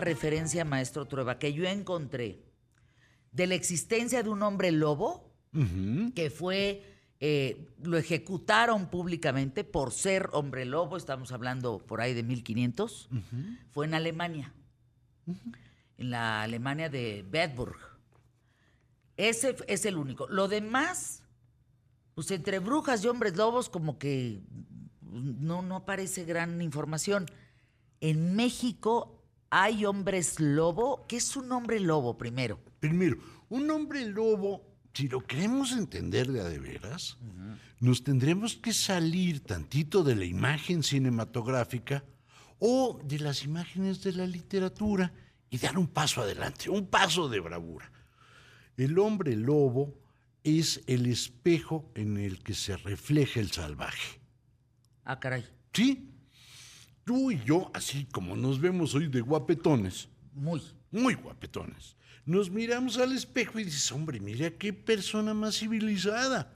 referencia, 0.00 0.64
maestro 0.64 1.06
Trueba, 1.06 1.38
que 1.38 1.52
yo 1.52 1.64
encontré 1.64 2.42
de 3.32 3.46
la 3.46 3.54
existencia 3.54 4.22
de 4.22 4.30
un 4.30 4.42
hombre 4.42 4.70
lobo, 4.70 5.30
que 6.14 6.30
fue, 6.30 6.82
eh, 7.20 7.68
lo 7.82 7.98
ejecutaron 7.98 8.88
públicamente 8.88 9.64
por 9.64 9.92
ser 9.92 10.30
hombre 10.32 10.64
lobo, 10.64 10.96
estamos 10.96 11.30
hablando 11.32 11.78
por 11.78 12.00
ahí 12.00 12.14
de 12.14 12.22
1500, 12.22 13.10
fue 13.70 13.86
en 13.86 13.94
Alemania, 13.94 14.54
en 15.98 16.10
la 16.10 16.42
Alemania 16.42 16.88
de 16.88 17.24
Bedburg. 17.28 17.76
Ese 19.16 19.56
es 19.66 19.84
el 19.84 19.96
único. 19.96 20.26
Lo 20.28 20.48
demás, 20.48 21.22
pues 22.14 22.30
entre 22.30 22.58
brujas 22.58 23.04
y 23.04 23.08
hombres 23.08 23.36
lobos, 23.36 23.68
como 23.68 23.98
que 23.98 24.40
no, 25.00 25.62
no 25.62 25.76
aparece 25.76 26.24
gran 26.24 26.60
información. 26.62 27.26
En 28.00 28.34
México 28.34 29.21
hay 29.54 29.84
hombres 29.84 30.40
lobo. 30.40 31.04
¿Qué 31.06 31.18
es 31.18 31.36
un 31.36 31.52
hombre 31.52 31.78
lobo 31.78 32.16
primero? 32.16 32.58
Primero, 32.80 33.18
un 33.50 33.70
hombre 33.70 34.06
lobo, 34.06 34.64
si 34.94 35.08
lo 35.08 35.20
queremos 35.20 35.72
entender 35.72 36.32
de 36.32 36.40
a 36.40 36.44
de 36.44 36.58
veras, 36.58 37.18
nos 37.78 38.02
tendremos 38.02 38.56
que 38.56 38.72
salir 38.72 39.40
tantito 39.40 40.02
de 40.02 40.16
la 40.16 40.24
imagen 40.24 40.82
cinematográfica 40.82 42.02
o 42.60 42.98
de 43.04 43.18
las 43.18 43.44
imágenes 43.44 44.02
de 44.02 44.12
la 44.14 44.26
literatura 44.26 45.12
y 45.50 45.58
dar 45.58 45.76
un 45.76 45.86
paso 45.86 46.22
adelante, 46.22 46.70
un 46.70 46.86
paso 46.86 47.28
de 47.28 47.40
bravura. 47.40 47.92
El 48.78 48.98
hombre 48.98 49.36
lobo 49.36 49.98
es 50.44 50.80
el 50.86 51.04
espejo 51.04 51.92
en 51.94 52.16
el 52.16 52.42
que 52.42 52.54
se 52.54 52.78
refleja 52.78 53.38
el 53.38 53.50
salvaje. 53.50 54.18
Ah, 55.04 55.20
caray. 55.20 55.44
Sí, 55.74 56.11
tú 57.04 57.30
y 57.30 57.42
yo, 57.44 57.70
así 57.74 58.06
como 58.12 58.36
nos 58.36 58.60
vemos 58.60 58.94
hoy 58.94 59.08
de 59.08 59.20
guapetones, 59.20 60.08
Muy. 60.34 60.60
muy 60.90 61.14
guapetones, 61.14 61.96
nos 62.24 62.50
miramos 62.50 62.98
al 62.98 63.12
espejo 63.12 63.58
y 63.58 63.64
dices, 63.64 63.90
hombre, 63.92 64.20
mira 64.20 64.50
qué 64.50 64.72
persona 64.72 65.34
más 65.34 65.58
civilizada. 65.58 66.52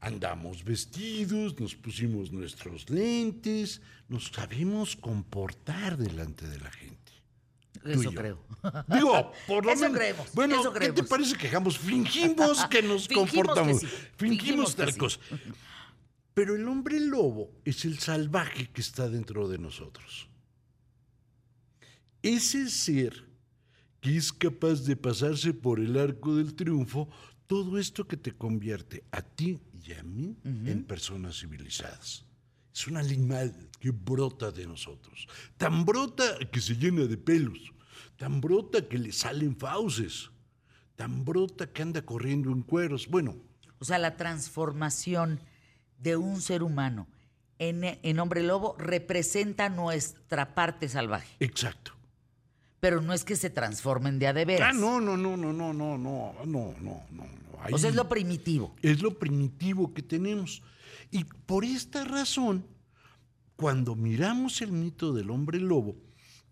Andamos 0.00 0.62
vestidos, 0.62 1.58
nos 1.58 1.74
pusimos 1.74 2.30
nuestros 2.30 2.88
lentes, 2.88 3.80
nos 4.08 4.26
sabemos 4.26 4.94
comportar 4.94 5.96
delante 5.96 6.46
de 6.46 6.58
la 6.60 6.70
gente. 6.70 6.96
Eso 7.84 8.12
creo. 8.12 8.38
Digo, 8.88 9.32
por 9.46 9.64
lo 9.64 9.72
Eso 9.72 9.82
menos. 9.82 9.96
creemos, 9.98 10.32
Bueno, 10.34 10.60
eso 10.60 10.72
¿qué 10.72 10.92
te 10.92 11.02
parece 11.04 11.36
que 11.36 11.44
dejamos? 11.44 11.78
Fingimos 11.78 12.64
que 12.66 12.82
nos 12.82 13.06
Fingimos 13.08 13.08
que 13.08 13.14
comportamos. 13.36 13.80
sí, 13.80 13.86
Fingimos, 14.16 14.16
fingimos 14.18 14.74
que 14.76 14.82
tal 14.82 14.92
sí. 14.92 14.98
cosa. 14.98 15.20
Pero 16.38 16.54
el 16.54 16.68
hombre 16.68 17.00
lobo 17.00 17.50
es 17.64 17.84
el 17.84 17.98
salvaje 17.98 18.70
que 18.70 18.80
está 18.80 19.08
dentro 19.08 19.48
de 19.48 19.58
nosotros. 19.58 20.28
Ese 22.22 22.70
ser 22.70 23.28
que 24.00 24.16
es 24.16 24.32
capaz 24.32 24.84
de 24.84 24.94
pasarse 24.94 25.52
por 25.52 25.80
el 25.80 25.98
arco 25.98 26.36
del 26.36 26.54
triunfo 26.54 27.08
todo 27.48 27.76
esto 27.76 28.06
que 28.06 28.16
te 28.16 28.36
convierte 28.36 29.02
a 29.10 29.20
ti 29.20 29.58
y 29.84 29.92
a 29.94 30.04
mí 30.04 30.36
en 30.44 30.84
personas 30.84 31.40
civilizadas. 31.40 32.24
Es 32.72 32.86
un 32.86 32.98
animal 32.98 33.52
que 33.80 33.90
brota 33.90 34.52
de 34.52 34.64
nosotros. 34.64 35.26
Tan 35.56 35.84
brota 35.84 36.38
que 36.52 36.60
se 36.60 36.76
llena 36.76 37.06
de 37.06 37.16
pelos. 37.16 37.72
Tan 38.16 38.40
brota 38.40 38.86
que 38.86 38.98
le 38.98 39.10
salen 39.10 39.56
fauces. 39.56 40.30
Tan 40.94 41.24
brota 41.24 41.72
que 41.72 41.82
anda 41.82 42.06
corriendo 42.06 42.52
en 42.52 42.62
cueros. 42.62 43.08
Bueno, 43.08 43.34
O 43.80 43.84
sea, 43.84 43.98
la 43.98 44.16
transformación 44.16 45.40
de 45.98 46.16
un 46.16 46.40
ser 46.40 46.62
humano 46.62 47.06
en, 47.58 47.82
en 47.84 48.18
hombre 48.20 48.42
lobo 48.42 48.76
representa 48.78 49.68
nuestra 49.68 50.54
parte 50.54 50.88
salvaje. 50.88 51.28
exacto. 51.40 51.92
Pero 52.80 53.00
no 53.02 53.12
es 53.12 53.24
que 53.24 53.34
se 53.34 53.50
transformen 53.50 54.20
de 54.20 54.28
a 54.28 54.32
de 54.32 54.44
veras. 54.44 54.68
Ah, 54.70 54.78
no, 54.78 55.00
no, 55.00 55.16
no, 55.16 55.36
no, 55.36 55.52
no, 55.52 55.72
no, 55.74 55.98
no, 55.98 56.32
no, 56.46 56.74
no, 56.80 57.02
no. 57.10 57.24
Ahí- 57.60 57.72
O 57.74 57.78
sea, 57.78 57.90
es 57.90 57.96
lo 57.96 58.08
primitivo. 58.08 58.72
Es 58.82 59.02
lo 59.02 59.18
primitivo 59.18 59.92
que 59.92 60.00
tenemos. 60.02 60.62
Y 61.10 61.24
por 61.24 61.64
esta 61.64 62.04
razón, 62.04 62.64
cuando 63.56 63.96
miramos 63.96 64.62
el 64.62 64.70
mito 64.70 65.12
del 65.12 65.30
hombre 65.30 65.58
lobo, 65.58 65.96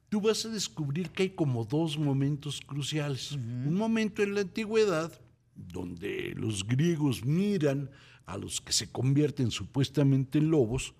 tú 0.09 0.21
vas 0.21 0.45
a 0.47 0.49
descubrir 0.49 1.11
que 1.11 1.23
hay 1.23 1.31
como 1.31 1.65
dos 1.65 1.97
momentos 1.97 2.61
cruciales. 2.61 3.31
Un 3.31 3.75
momento 3.75 4.25
en 4.25 4.34
la 4.34 4.41
antigüedad, 4.41 5.13
donde 5.55 6.34
los 6.37 6.67
griegos 6.67 7.25
miran 7.25 7.89
a 8.26 8.37
los 8.37 8.60
que 8.60 8.72
se 8.72 8.91
convierten 8.91 9.50
supuestamente 9.50 10.38
en 10.38 10.50
lobos 10.50 10.94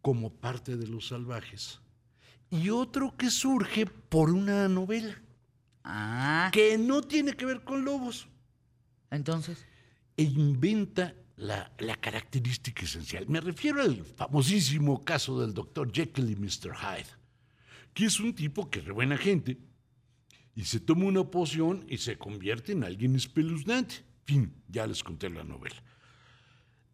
como 0.00 0.32
parte 0.34 0.76
de 0.76 0.86
los 0.88 1.08
salvajes. 1.08 1.80
Y 2.50 2.68
otro 2.68 3.16
que 3.16 3.30
surge 3.30 3.86
por 3.86 4.30
una 4.30 4.68
novela, 4.68 5.20
Ah, 5.84 6.50
que 6.52 6.78
no 6.78 7.02
tiene 7.02 7.32
que 7.32 7.44
ver 7.44 7.64
con 7.64 7.84
lobos 7.84 8.28
entonces. 9.10 9.66
e 10.16 10.22
inventa 10.22 11.14
la, 11.36 11.72
la 11.78 11.96
característica 11.96 12.84
esencial. 12.84 13.26
Me 13.28 13.40
refiero 13.40 13.80
al 13.82 14.04
famosísimo 14.04 15.04
caso 15.04 15.40
del 15.40 15.52
doctor 15.54 15.90
Jekyll 15.92 16.30
y 16.30 16.36
Mr. 16.36 16.76
Hyde, 16.76 17.08
que 17.94 18.04
es 18.04 18.20
un 18.20 18.32
tipo 18.34 18.70
que 18.70 18.78
es 18.78 18.88
buena 18.90 19.16
gente 19.16 19.58
y 20.54 20.64
se 20.64 20.78
toma 20.78 21.06
una 21.06 21.24
poción 21.24 21.84
y 21.88 21.98
se 21.98 22.16
convierte 22.16 22.72
en 22.72 22.84
alguien 22.84 23.16
espeluznante. 23.16 24.04
Fin, 24.24 24.54
ya 24.68 24.86
les 24.86 25.02
conté 25.02 25.30
la 25.30 25.42
novela. 25.42 25.82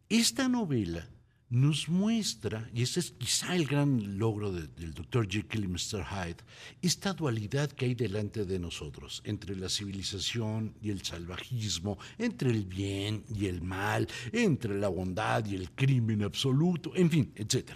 Esta 0.09 0.49
novela 0.49 1.07
nos 1.51 1.89
muestra, 1.89 2.69
y 2.75 2.83
ese 2.83 3.01
es 3.01 3.13
quizá 3.13 3.57
el 3.57 3.67
gran 3.67 4.19
logro 4.19 4.53
de- 4.53 4.67
del 4.69 4.93
Dr. 4.93 5.27
Jekyll 5.29 5.65
y 5.65 5.69
Mr. 5.69 6.05
Hyde, 6.05 6.37
esta 6.83 7.15
dualidad 7.15 7.71
que 7.73 7.87
hay 7.87 7.95
delante 7.95 8.45
de 8.45 8.59
nosotros, 8.59 9.23
entre 9.25 9.57
la 9.57 9.71
civilización 9.71 10.75
y 10.83 10.91
el 10.91 11.03
salvajismo, 11.03 11.99
entre 12.19 12.51
el 12.51 12.67
bien 12.67 13.25
y 13.35 13.47
el 13.47 13.63
mal, 13.63 14.07
entre 14.33 14.79
la 14.79 14.89
bondad 14.89 15.45
y 15.47 15.55
el 15.55 15.71
crimen 15.71 16.23
absoluto, 16.23 16.95
en 16.95 17.11
fin, 17.11 17.33
etc. 17.35 17.71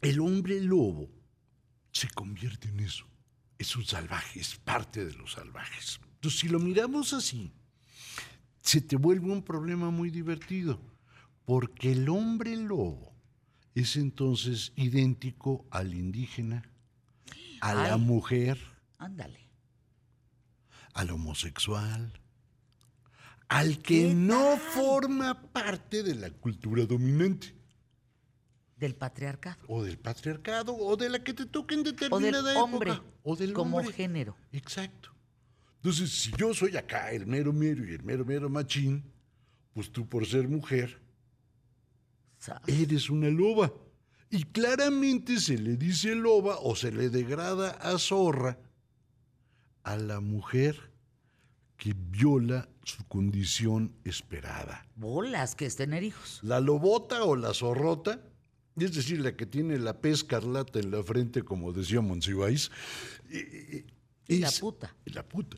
El 0.00 0.18
hombre 0.18 0.60
lobo 0.60 1.08
se 1.92 2.08
convierte 2.08 2.68
en 2.68 2.80
eso. 2.80 3.06
Es 3.58 3.76
un 3.76 3.84
salvaje, 3.84 4.40
es 4.40 4.56
parte 4.56 5.04
de 5.04 5.12
los 5.14 5.32
salvajes. 5.34 6.00
Entonces, 6.14 6.40
si 6.40 6.48
lo 6.48 6.58
miramos 6.58 7.12
así, 7.12 7.52
se 8.62 8.80
te 8.80 8.96
vuelve 8.96 9.30
un 9.30 9.42
problema 9.42 9.90
muy 9.90 10.10
divertido, 10.10 10.80
porque 11.44 11.92
el 11.92 12.08
hombre 12.08 12.56
lobo 12.56 13.12
es 13.74 13.96
entonces 13.96 14.72
idéntico 14.76 15.66
al 15.70 15.94
indígena, 15.94 16.62
a 17.60 17.74
la 17.74 17.96
mujer, 17.96 18.58
Ándale. 18.98 19.48
al 20.94 21.10
homosexual, 21.10 22.12
al 23.48 23.78
que 23.78 24.08
¿Qué 24.08 24.14
no 24.14 24.38
tal? 24.40 24.58
forma 24.60 25.42
parte 25.52 26.02
de 26.02 26.14
la 26.14 26.30
cultura 26.30 26.86
dominante, 26.86 27.54
Del 28.76 28.94
patriarcado. 28.94 29.58
o 29.68 29.82
del 29.84 29.98
patriarcado, 29.98 30.74
o 30.76 30.96
de 30.96 31.08
la 31.08 31.22
que 31.22 31.34
te 31.34 31.46
toque 31.46 31.74
en 31.74 31.80
O 31.80 31.84
del 31.84 31.94
determinada 31.96 32.62
hombre. 32.62 32.92
o 33.22 33.36
del 33.36 33.52
como 33.52 33.78
hombre. 33.78 33.92
género. 33.94 34.36
Exacto. 34.52 35.10
Entonces, 35.82 36.12
si 36.12 36.30
yo 36.38 36.54
soy 36.54 36.76
acá 36.76 37.10
el 37.10 37.26
mero 37.26 37.52
mero 37.52 37.84
y 37.84 37.90
el 37.92 38.04
mero 38.04 38.24
mero 38.24 38.48
machín, 38.48 39.02
pues 39.74 39.90
tú 39.90 40.08
por 40.08 40.24
ser 40.24 40.48
mujer 40.48 41.02
eres 42.68 43.10
una 43.10 43.28
loba. 43.28 43.72
Y 44.30 44.44
claramente 44.44 45.40
se 45.40 45.58
le 45.58 45.76
dice 45.76 46.14
loba 46.14 46.58
o 46.60 46.76
se 46.76 46.92
le 46.92 47.10
degrada 47.10 47.72
a 47.72 47.98
zorra 47.98 48.58
a 49.82 49.96
la 49.96 50.20
mujer 50.20 50.92
que 51.76 51.94
viola 51.96 52.68
su 52.84 53.04
condición 53.08 53.92
esperada. 54.04 54.86
Bolas 54.94 55.56
que 55.56 55.66
es 55.66 55.74
tener 55.74 56.04
hijos. 56.04 56.38
La 56.44 56.60
lobota 56.60 57.24
o 57.24 57.34
la 57.34 57.52
zorrota, 57.52 58.20
es 58.76 58.94
decir, 58.94 59.20
la 59.20 59.36
que 59.36 59.46
tiene 59.46 59.78
la 59.80 60.00
P 60.00 60.10
escarlata 60.10 60.78
en 60.78 60.92
la 60.92 61.02
frente, 61.02 61.42
como 61.42 61.72
decía 61.72 62.00
Monsiváis, 62.00 62.70
eh, 63.30 63.38
eh, 63.72 63.86
Y 64.28 64.38
la 64.38 64.50
puta. 64.52 64.94
La 65.06 65.28
puta. 65.28 65.56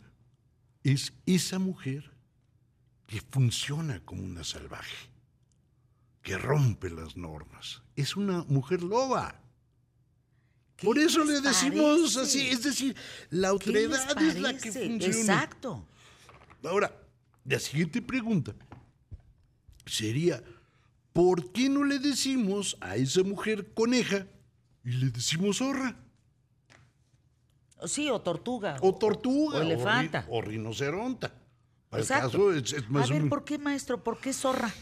Es 0.85 1.13
esa 1.27 1.59
mujer 1.59 2.13
que 3.07 3.21
funciona 3.21 4.01
como 4.05 4.23
una 4.23 4.45
salvaje, 4.45 5.09
que 6.23 6.39
rompe 6.39 6.91
las 6.91 7.17
normas. 7.17 7.83
Es 7.97 8.17
una 8.17 8.45
mujer 8.45 8.83
loba. 8.83 9.41
¿Qué 10.77 10.87
Por 10.87 10.99
eso 10.99 11.25
le 11.25 11.41
decimos 11.41 12.15
parece? 12.15 12.21
así, 12.21 12.49
es 12.49 12.63
decir, 12.63 12.97
la 13.31 13.57
¿Qué 13.59 13.71
les 13.71 13.99
autoridad 13.99 14.23
es 14.23 14.41
la 14.41 14.57
que 14.59 14.73
funciona. 14.73 15.07
Exacto. 15.07 15.87
Ahora, 16.65 16.95
la 17.45 17.59
siguiente 17.59 18.03
pregunta 18.03 18.55
sería, 19.87 20.43
¿por 21.13 21.53
qué 21.53 21.69
no 21.69 21.85
le 21.85 21.99
decimos 21.99 22.77
a 22.81 22.97
esa 22.97 23.23
mujer 23.23 23.73
coneja 23.73 24.27
y 24.85 24.91
le 24.91 25.11
decimos 25.11 25.59
zorra? 25.59 25.97
Sí, 27.87 28.11
o 28.11 28.21
tortuga. 28.21 28.77
O 28.81 28.95
tortuga. 28.95 29.59
O 29.59 29.63
elefanta. 29.63 30.23
ri- 30.23 30.29
O, 30.31 30.41
rinoceronta. 30.43 31.33
Para 31.89 32.01
el 32.03 32.05
Exacto. 32.05 32.31
caso 32.31 32.53
es, 32.53 32.73
es 32.73 32.91
más 32.91 33.11
A 33.11 33.15
ver, 33.15 33.23
un- 33.25 33.29
¿por 33.29 33.45
qué, 33.45 33.59
maestro? 33.59 34.03
¿Por 34.03 34.19
qué 34.19 34.33
zorra? 34.33 34.73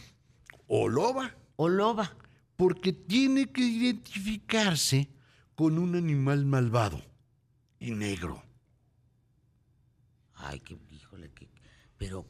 O 0.66 0.88
loba. 0.88 1.34
O 1.56 1.68
loba. 1.68 2.16
Porque 2.56 2.92
tiene 2.92 3.50
que 3.52 3.62
identificarse 3.62 5.08
con 5.54 5.78
un 5.78 5.94
animal 5.96 6.44
malvado 6.46 7.02
y 7.78 7.90
negro. 7.90 8.42
Ay, 10.34 10.60
qué, 10.60 10.78
híjole, 10.90 11.30
qué, 11.32 11.48
pero 11.96 12.26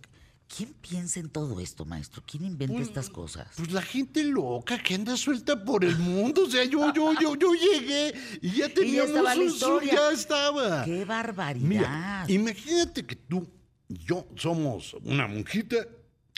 ¿quién 0.54 0.74
piensa 0.74 1.20
en 1.20 1.28
todo 1.30 1.60
esto, 1.60 1.84
maestro? 1.84 2.22
¿Quién 2.26 2.44
inventa 2.44 2.80
estas 2.80 3.08
cosas? 3.08 3.48
Pues 3.56 3.72
la 3.72 3.82
gente 3.82 4.22
loca 4.24 4.82
que 4.82 4.94
anda 4.94 5.16
suelta 5.16 5.64
por 5.64 5.84
el 5.84 5.98
mundo. 5.98 6.44
O 6.46 6.50
sea, 6.50 6.64
yo, 6.64 6.92
yo, 6.92 7.12
yo, 7.20 7.34
yo 7.36 7.52
llegué 7.54 8.12
y 8.42 8.50
ya 8.52 8.68
teníamos 8.74 9.10
estaba 9.10 9.34
la 9.34 9.40
un- 9.40 9.46
historia. 9.48 9.92
ya 9.94 10.10
estaba. 10.12 10.84
¡Qué 10.84 11.04
barbaridad! 11.04 11.66
Mira, 11.66 12.24
imagínate 12.28 13.06
que 13.06 13.16
tú 13.16 13.48
y 13.88 13.98
yo 14.04 14.26
somos 14.36 14.94
una 15.04 15.26
monjita, 15.26 15.76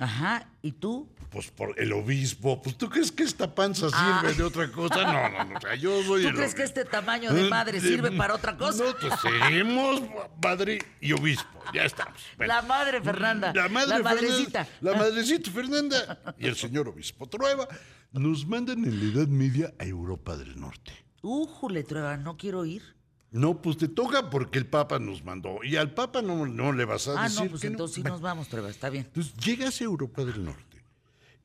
Ajá, 0.00 0.48
¿y 0.62 0.72
tú? 0.72 1.08
pues 1.30 1.50
por 1.50 1.74
el 1.80 1.92
obispo. 1.92 2.62
Pues 2.62 2.76
tú 2.78 2.88
crees 2.88 3.10
que 3.10 3.24
esta 3.24 3.52
panza 3.56 3.88
Ah. 3.92 4.20
sirve 4.22 4.34
de 4.34 4.42
otra 4.44 4.70
cosa? 4.70 5.02
No, 5.02 5.28
no, 5.30 5.44
no. 5.50 5.56
O 5.58 5.60
sea, 5.60 5.74
yo 5.74 6.00
soy 6.04 6.22
¿Tú 6.22 6.28
el 6.28 6.34
crees 6.36 6.54
que 6.54 6.62
este 6.62 6.84
tamaño 6.84 7.32
de 7.32 7.48
madre 7.50 7.80
sirve 7.80 8.12
para 8.12 8.34
otra 8.36 8.56
cosa? 8.56 8.84
No, 8.84 8.94
pues 8.96 9.12
seremos 9.20 10.00
padre 10.40 10.78
y 11.00 11.10
obispo. 11.12 11.58
Ya 11.72 11.82
estamos. 11.82 12.20
Bueno. 12.36 12.54
La 12.54 12.62
madre 12.62 13.02
Fernanda. 13.02 13.52
La 13.52 13.68
madre 13.68 13.88
La 13.88 13.96
Fernanda- 13.96 14.14
madrecita. 14.28 14.68
la 14.80 14.94
madrecita 14.94 15.50
Fernanda 15.50 16.34
y 16.38 16.46
el 16.46 16.54
señor 16.54 16.86
obispo 16.88 17.26
Trueba 17.28 17.66
nos 18.12 18.46
mandan 18.46 18.84
en 18.84 19.00
la 19.12 19.12
Edad 19.20 19.26
Media 19.28 19.74
a 19.80 19.84
Europa 19.84 20.36
del 20.36 20.60
Norte. 20.60 20.92
Újule, 21.22 21.82
Trueba, 21.82 22.16
no 22.16 22.36
quiero 22.36 22.64
ir. 22.64 22.94
No, 23.34 23.60
pues 23.60 23.76
te 23.76 23.88
toca 23.88 24.30
porque 24.30 24.58
el 24.58 24.66
Papa 24.66 24.98
nos 25.00 25.24
mandó. 25.24 25.58
Y 25.64 25.74
al 25.76 25.92
Papa 25.92 26.22
no, 26.22 26.46
no 26.46 26.72
le 26.72 26.84
vas 26.84 27.08
a 27.08 27.20
Ah, 27.20 27.24
decir 27.24 27.42
no, 27.44 27.50
pues 27.50 27.60
que 27.62 27.66
entonces 27.66 27.96
sí 27.96 28.00
Bueno, 28.02 28.14
nos 28.14 28.22
vamos, 28.22 28.48
Trueba, 28.48 28.70
está 28.70 28.88
bien. 28.90 29.04
Entonces 29.06 29.34
llegas 29.44 29.80
a 29.80 29.84
Europa 29.84 30.24
del 30.24 30.44
Norte 30.44 30.84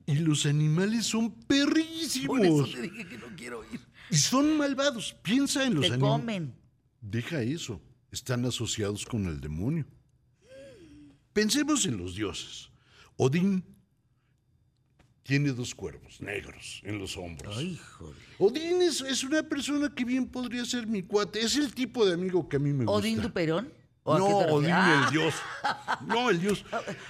y 0.06 0.16
los 0.16 0.46
animales 0.46 1.08
son 1.08 1.32
perrísimos. 1.32 2.28
Por 2.38 2.46
eso 2.46 2.68
te 2.72 2.82
dije 2.84 3.08
que 3.08 3.18
no 3.18 3.28
quiero 3.36 3.64
ir. 3.74 3.80
Y 4.12 4.18
son 4.18 4.58
malvados. 4.58 5.16
Piensa 5.24 5.66
en 5.66 5.76
los 5.76 5.88
Te 5.88 5.94
animales. 5.94 6.20
comen. 6.22 6.56
Deja 7.02 7.42
eso. 7.42 7.82
Están 8.12 8.46
asociados 8.46 9.06
con 9.06 9.26
el 9.26 9.40
demonio. 9.40 9.86
Pensemos 11.34 11.86
en 11.86 11.98
los 11.98 12.16
dioses. 12.16 12.70
Odín 13.18 13.64
tiene 15.24 15.52
dos 15.52 15.76
cuervos 15.76 16.22
negros 16.22 16.82
en 16.84 16.98
los 16.98 17.16
hombros. 17.18 17.56
Ay, 17.58 17.80
joder. 17.98 18.16
Odín 18.40 18.82
es, 18.82 19.02
es 19.02 19.24
una 19.24 19.44
persona 19.44 19.94
que 19.94 20.04
bien 20.06 20.28
podría 20.28 20.66
ser 20.66 20.88
mi 20.88 21.04
cuate. 21.04 21.40
Es 21.42 21.56
el 21.56 21.74
tipo 21.74 22.06
de 22.06 22.14
amigo 22.14 22.48
que 22.50 22.56
a 22.58 22.60
mí 22.60 22.72
me 22.74 22.86
gusta. 22.86 23.00
¿Odín 23.00 23.22
Duperón? 23.22 23.72
¿O 24.04 24.18
No? 24.18 24.26
Odín 24.26 24.72
Ah, 24.72 25.04
el 25.06 25.12
dios. 25.14 25.36
No, 26.08 26.30
el 26.30 26.40
dios. 26.40 26.66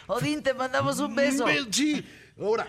Odín, 0.08 0.44
te 0.44 0.54
mandamos 0.54 1.00
un 1.00 1.16
beso. 1.16 1.46
be- 1.46 1.68
Sí. 1.72 2.04
Ahora, 2.38 2.68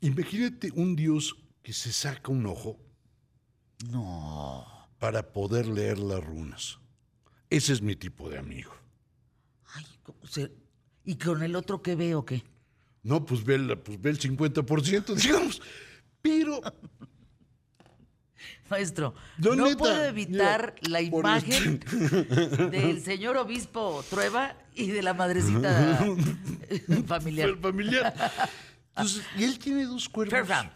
imagínate 0.00 0.70
un 0.74 0.94
dios 0.96 1.36
que 1.62 1.72
se 1.72 1.92
saca 1.92 2.30
un 2.32 2.46
ojo 2.46 2.78
No. 3.90 4.64
para 4.98 5.32
poder 5.32 5.66
leer 5.66 5.98
las 5.98 6.24
runas. 6.24 6.78
Ese 7.50 7.72
es 7.72 7.82
mi 7.82 7.96
tipo 7.96 8.28
de 8.28 8.38
amigo. 8.38 8.72
Ay, 9.74 9.84
¿cómo 10.02 10.26
se- 10.26 10.52
¿y 11.04 11.16
con 11.16 11.42
el 11.42 11.56
otro 11.56 11.82
qué 11.82 11.94
veo 11.94 12.24
qué? 12.24 12.42
No, 13.02 13.24
pues 13.24 13.44
ve, 13.44 13.54
el- 13.56 13.78
pues 13.78 14.00
ve 14.00 14.10
el 14.10 14.18
50%, 14.18 15.14
digamos. 15.22 15.62
Pero 16.20 16.60
Maestro, 18.70 19.14
no 19.38 19.54
neta, 19.56 19.76
puedo 19.78 20.04
evitar 20.04 20.74
la 20.82 21.00
imagen 21.00 21.80
del 22.70 23.00
señor 23.02 23.38
obispo 23.38 24.04
Trueba 24.10 24.54
y 24.74 24.88
de 24.88 25.02
la 25.02 25.14
madrecita 25.14 26.04
familiar. 27.06 27.48
el 27.48 27.56
familiar. 27.58 28.14
Entonces, 28.90 29.24
y 29.38 29.44
él 29.44 29.58
tiene 29.58 29.84
dos 29.86 30.08
cuervos. 30.08 30.32
Ferfam, 30.32 30.68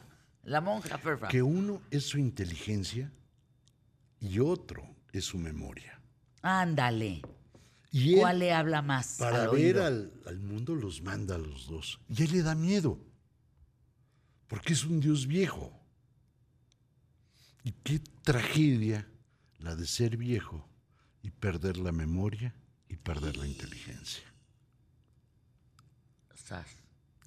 la 0.44 0.60
monja 0.62 0.96
Ferfam. 0.96 1.28
Que 1.28 1.42
uno 1.42 1.82
es 1.90 2.04
su 2.04 2.18
inteligencia 2.18 3.12
y 4.20 4.38
otro 4.38 4.88
es 5.12 5.24
su 5.26 5.36
memoria. 5.38 6.00
Ándale. 6.40 7.20
Y 7.92 8.14
él, 8.14 8.20
¿Cuál 8.20 8.38
le 8.38 8.52
habla 8.52 8.82
más? 8.82 9.18
para 9.18 9.44
al 9.44 9.50
ver 9.50 9.78
al, 9.78 10.12
al 10.26 10.40
mundo, 10.40 10.74
los 10.74 11.02
manda 11.02 11.34
a 11.34 11.38
los 11.38 11.68
dos. 11.68 12.00
Y 12.08 12.22
él 12.22 12.32
le 12.32 12.42
da 12.42 12.54
miedo. 12.54 12.98
Porque 14.48 14.72
es 14.72 14.84
un 14.84 14.98
dios 14.98 15.26
viejo. 15.26 15.78
Y 17.64 17.72
qué 17.84 18.00
tragedia 18.22 19.06
la 19.58 19.76
de 19.76 19.86
ser 19.86 20.16
viejo 20.16 20.68
y 21.22 21.30
perder 21.30 21.76
la 21.76 21.92
memoria 21.92 22.54
y 22.88 22.96
perder 22.96 23.36
la 23.36 23.46
inteligencia. 23.46 24.24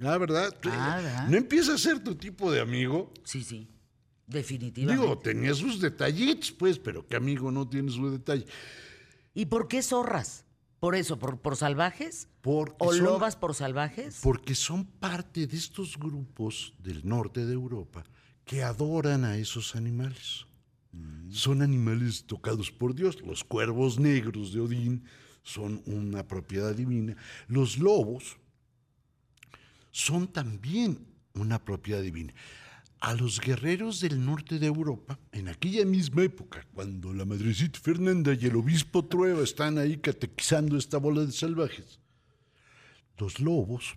Ah, 0.02 0.18
¿verdad? 0.18 0.54
Ah, 0.66 1.00
¿verdad? 1.02 1.28
No 1.30 1.38
empieza 1.38 1.74
a 1.74 1.78
ser 1.78 2.04
tu 2.04 2.16
tipo 2.16 2.52
de 2.52 2.60
amigo. 2.60 3.14
Sí, 3.24 3.44
sí. 3.44 3.70
Definitivamente. 4.28 5.02
Digo, 5.02 5.18
tenía 5.20 5.54
sus 5.54 5.80
detallitos, 5.80 6.52
pues, 6.52 6.80
pero 6.80 7.08
¿qué 7.08 7.16
amigo 7.16 7.52
no 7.52 7.68
tiene 7.68 7.92
su 7.92 8.10
detalle? 8.12 8.46
¿Y 9.34 9.46
por 9.46 9.68
qué 9.68 9.82
zorras? 9.82 10.45
¿Por 10.80 10.96
eso? 10.96 11.18
¿Por, 11.18 11.40
por 11.40 11.56
salvajes? 11.56 12.28
Porque 12.42 12.76
¿O 12.80 12.94
son- 12.94 13.04
lobas 13.04 13.36
por 13.36 13.54
salvajes? 13.56 14.20
Porque 14.22 14.56
son 14.56 14.86
parte 14.86 15.48
de 15.48 15.58
estos 15.58 15.98
grupos 15.98 16.74
del 16.80 17.08
norte 17.08 17.46
de 17.46 17.54
Europa 17.54 18.04
que 18.46 18.62
adoran 18.64 19.24
a 19.26 19.38
esos 19.38 19.76
animales. 19.76 20.46
Son 21.30 21.62
animales 21.62 22.24
tocados 22.26 22.72
por 22.72 22.94
Dios. 22.96 23.22
Los 23.22 23.44
cuervos 23.44 24.00
negros 24.00 24.54
de 24.54 24.62
Odín 24.62 25.04
son 25.44 25.82
una 25.86 26.26
propiedad 26.28 26.74
divina. 26.74 27.18
Los 27.48 27.78
lobos 27.78 28.38
son 29.92 30.28
también 30.28 31.06
una 31.34 31.64
propiedad 31.64 32.02
divina. 32.02 32.34
A 33.06 33.14
los 33.14 33.40
guerreros 33.40 34.00
del 34.00 34.26
norte 34.26 34.58
de 34.58 34.66
Europa, 34.66 35.20
en 35.32 35.48
aquella 35.48 35.86
misma 35.86 36.24
época, 36.24 36.66
cuando 36.74 37.14
la 37.14 37.24
madrecita 37.24 37.80
Fernanda 37.80 38.34
y 38.34 38.48
el 38.48 38.56
obispo 38.56 39.06
Trueba 39.06 39.44
están 39.44 39.78
ahí 39.78 39.98
catequizando 39.98 40.76
esta 40.76 40.98
bola 40.98 41.24
de 41.24 41.32
salvajes, 41.32 42.00
los 43.20 43.40
lobos 43.40 43.96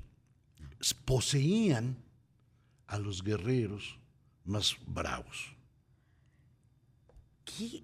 poseían 1.06 1.96
a 2.86 2.98
los 2.98 3.24
guerreros 3.24 3.98
más 4.44 4.76
bravos. 4.86 5.56
¿Qué? 7.46 7.82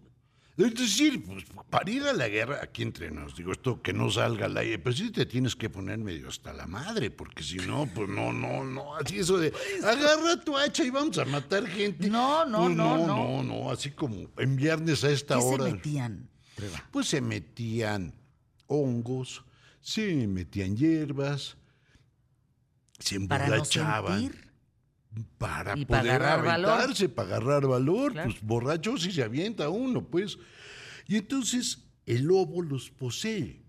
Es 0.56 0.72
decir, 0.74 1.24
pues, 1.24 1.44
para 1.68 1.90
ir 1.90 2.04
a 2.04 2.12
la 2.12 2.28
guerra, 2.28 2.60
aquí 2.62 2.82
entre 2.82 3.10
nos, 3.10 3.34
digo 3.34 3.50
esto 3.50 3.82
que 3.82 3.92
no 3.92 4.08
salga 4.08 4.46
al 4.46 4.56
aire, 4.56 4.78
pero 4.78 4.94
sí 4.94 5.10
te 5.10 5.26
tienes 5.26 5.56
que 5.56 5.68
poner 5.68 5.98
medio 5.98 6.28
hasta 6.28 6.52
la 6.52 6.68
madre, 6.68 7.10
porque 7.10 7.42
si 7.42 7.56
no, 7.56 7.88
pues 7.92 8.08
no, 8.08 8.32
no, 8.32 8.62
no, 8.62 8.94
así 8.94 9.18
eso 9.18 9.36
de 9.38 9.52
agarra 9.84 10.40
tu 10.44 10.56
hacha 10.56 10.84
y 10.84 10.90
vamos 10.90 11.18
a 11.18 11.24
matar 11.24 11.66
gente. 11.66 12.08
No, 12.08 12.44
no, 12.46 12.64
Pues, 12.66 12.76
no, 12.76 12.96
no, 12.98 13.06
no. 13.06 13.42
no, 13.42 13.42
no, 13.42 13.70
así 13.72 13.90
como 13.90 14.28
en 14.38 14.54
viernes 14.54 15.02
a 15.02 15.10
esta 15.10 15.34
¿Qué 15.34 15.40
se 15.42 15.46
hora. 15.48 15.64
metían, 15.64 16.28
Trueba? 16.54 16.84
Pues 16.92 17.08
se 17.08 17.20
metían 17.20 18.14
hongos, 18.68 19.42
se 19.80 20.28
metían 20.28 20.76
hierbas, 20.76 21.56
se 23.00 23.18
Para 23.20 23.48
no 23.48 23.54
emborrachaban. 23.54 24.20
sentir. 24.20 24.43
Para 25.38 25.76
Y 25.78 25.84
para 25.84 26.02
poder 26.02 26.20
valor. 26.22 26.70
aventarse, 26.70 27.08
para 27.08 27.28
agarrar 27.36 27.66
valor, 27.66 28.12
Claro. 28.12 28.30
pues 28.30 28.42
borracho 28.42 28.96
si 28.96 29.12
se 29.12 29.22
avienta 29.22 29.68
uno, 29.68 30.04
pues. 30.04 30.38
Y 31.06 31.16
entonces 31.16 31.84
el 32.06 32.24
lobo 32.24 32.62
los 32.62 32.90
posee. 32.90 33.62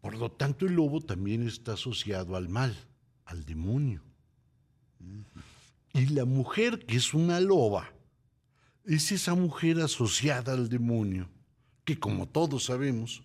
Por 0.00 0.16
lo 0.16 0.30
tanto, 0.30 0.66
el 0.66 0.74
lobo 0.74 1.00
también 1.00 1.46
está 1.46 1.72
asociado 1.74 2.36
al 2.36 2.48
mal, 2.48 2.76
al 3.24 3.44
demonio. 3.44 4.02
Y 5.92 6.06
la 6.06 6.24
mujer, 6.24 6.84
que 6.86 6.96
es 6.96 7.14
una 7.14 7.40
loba, 7.40 7.90
es 8.84 9.10
esa 9.12 9.34
mujer 9.34 9.80
asociada 9.80 10.52
al 10.52 10.68
demonio, 10.68 11.28
que 11.84 11.98
como 11.98 12.26
todos 12.28 12.64
sabemos, 12.64 13.22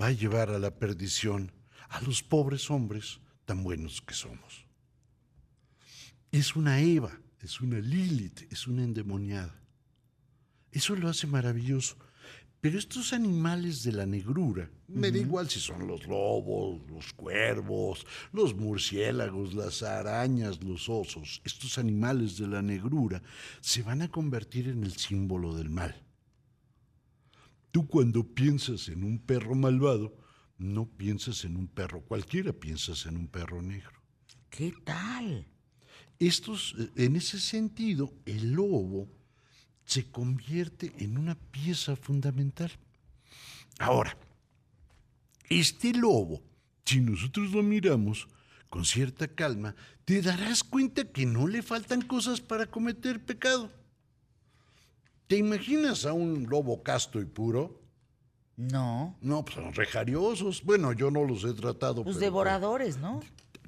va 0.00 0.06
a 0.06 0.12
llevar 0.12 0.50
a 0.50 0.58
la 0.58 0.70
perdición 0.78 1.52
a 1.88 2.00
los 2.02 2.22
pobres 2.22 2.70
hombres 2.70 3.18
tan 3.44 3.64
buenos 3.64 4.00
que 4.02 4.14
somos. 4.14 4.66
Es 6.32 6.54
una 6.54 6.80
Eva, 6.80 7.18
es 7.40 7.60
una 7.60 7.80
Lilith, 7.80 8.42
es 8.52 8.66
una 8.68 8.84
endemoniada. 8.84 9.60
Eso 10.70 10.94
lo 10.94 11.08
hace 11.08 11.26
maravilloso. 11.26 11.96
Pero 12.60 12.78
estos 12.78 13.14
animales 13.14 13.82
de 13.82 13.92
la 13.92 14.04
negrura, 14.04 14.70
me 14.86 15.10
da 15.10 15.18
igual 15.18 15.48
si 15.48 15.58
son 15.58 15.86
los 15.86 16.06
lobos, 16.06 16.82
los 16.90 17.12
cuervos, 17.14 18.06
los 18.32 18.54
murciélagos, 18.54 19.54
las 19.54 19.82
arañas, 19.82 20.62
los 20.62 20.88
osos, 20.88 21.40
estos 21.44 21.78
animales 21.78 22.36
de 22.36 22.46
la 22.46 22.60
negrura 22.60 23.22
se 23.62 23.82
van 23.82 24.02
a 24.02 24.10
convertir 24.10 24.68
en 24.68 24.84
el 24.84 24.92
símbolo 24.92 25.56
del 25.56 25.70
mal. 25.70 26.04
Tú 27.70 27.88
cuando 27.88 28.24
piensas 28.24 28.88
en 28.88 29.04
un 29.04 29.18
perro 29.18 29.54
malvado, 29.54 30.16
no 30.58 30.86
piensas 30.86 31.44
en 31.46 31.56
un 31.56 31.66
perro 31.66 32.02
cualquiera, 32.02 32.52
piensas 32.52 33.06
en 33.06 33.16
un 33.16 33.28
perro 33.28 33.62
negro. 33.62 34.02
¿Qué 34.50 34.74
tal? 34.84 35.46
Estos, 36.20 36.76
eh, 36.78 36.90
en 37.06 37.16
ese 37.16 37.40
sentido, 37.40 38.12
el 38.26 38.52
lobo 38.52 39.08
se 39.84 40.08
convierte 40.08 40.92
en 40.98 41.18
una 41.18 41.34
pieza 41.34 41.96
fundamental. 41.96 42.70
Ahora, 43.80 44.16
este 45.48 45.92
lobo, 45.94 46.40
si 46.84 47.00
nosotros 47.00 47.50
lo 47.50 47.62
miramos 47.62 48.28
con 48.68 48.84
cierta 48.84 49.26
calma, 49.26 49.74
te 50.04 50.22
darás 50.22 50.62
cuenta 50.62 51.04
que 51.04 51.26
no 51.26 51.48
le 51.48 51.62
faltan 51.62 52.02
cosas 52.02 52.40
para 52.40 52.66
cometer 52.66 53.24
pecado. 53.24 53.70
¿Te 55.26 55.36
imaginas 55.38 56.04
a 56.04 56.12
un 56.12 56.46
lobo 56.48 56.82
casto 56.82 57.20
y 57.20 57.24
puro? 57.24 57.80
No. 58.56 59.16
No, 59.22 59.44
pues 59.44 59.54
son 59.54 59.72
rejariosos. 59.72 60.62
Bueno, 60.62 60.92
yo 60.92 61.10
no 61.10 61.24
los 61.24 61.44
he 61.44 61.54
tratado. 61.54 62.04
Pues 62.04 62.16
pero- 62.16 62.26
devoradores, 62.26 62.98
¿no? 62.98 63.20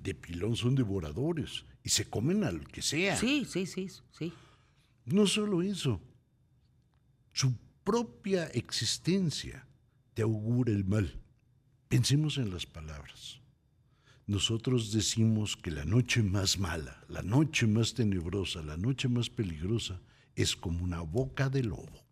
De 0.03 0.15
pilón 0.15 0.57
son 0.57 0.75
devoradores 0.75 1.65
y 1.85 1.91
se 1.91 2.09
comen 2.09 2.43
al 2.43 2.67
que 2.67 2.83
sea. 2.83 3.17
Sí, 3.17 3.45
sí, 3.45 3.67
sí, 3.67 3.89
sí. 4.11 4.33
No 5.05 5.27
solo 5.27 5.63
eso, 5.63 6.01
su 7.33 7.55
propia 7.85 8.47
existencia 8.49 9.67
te 10.15 10.23
augura 10.23 10.73
el 10.73 10.85
mal. 10.85 11.21
Pensemos 11.89 12.39
en 12.39 12.51
las 12.51 12.67
palabras. 12.67 13.41
Nosotros 14.27 14.93
decimos 14.93 15.57
que 15.57 15.71
la 15.71 15.85
noche 15.85 16.23
más 16.23 16.59
mala, 16.59 17.05
la 17.09 17.23
noche 17.23 17.67
más 17.67 17.95
tenebrosa, 17.95 18.63
la 18.63 18.77
noche 18.77 19.09
más 19.09 19.31
peligrosa 19.31 20.01
es 20.35 20.57
como 20.57 20.83
una 20.83 21.01
boca 21.03 21.49
de 21.49 21.63
lobo. 21.63 22.07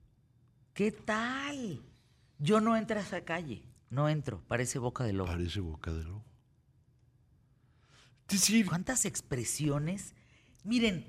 ¿Qué 0.74 0.92
tal? 0.92 1.80
Yo 2.38 2.60
no 2.60 2.76
entro 2.76 2.98
a 2.98 3.02
esa 3.02 3.22
calle. 3.22 3.62
No 3.90 4.08
entro. 4.08 4.42
Parece 4.48 4.78
boca 4.78 5.04
de 5.04 5.12
lobo. 5.12 5.30
Parece 5.30 5.60
boca 5.60 5.92
de 5.92 6.04
lobo. 6.04 6.24
Decir, 8.30 8.66
¿Cuántas 8.66 9.04
expresiones? 9.04 10.14
Miren, 10.64 11.06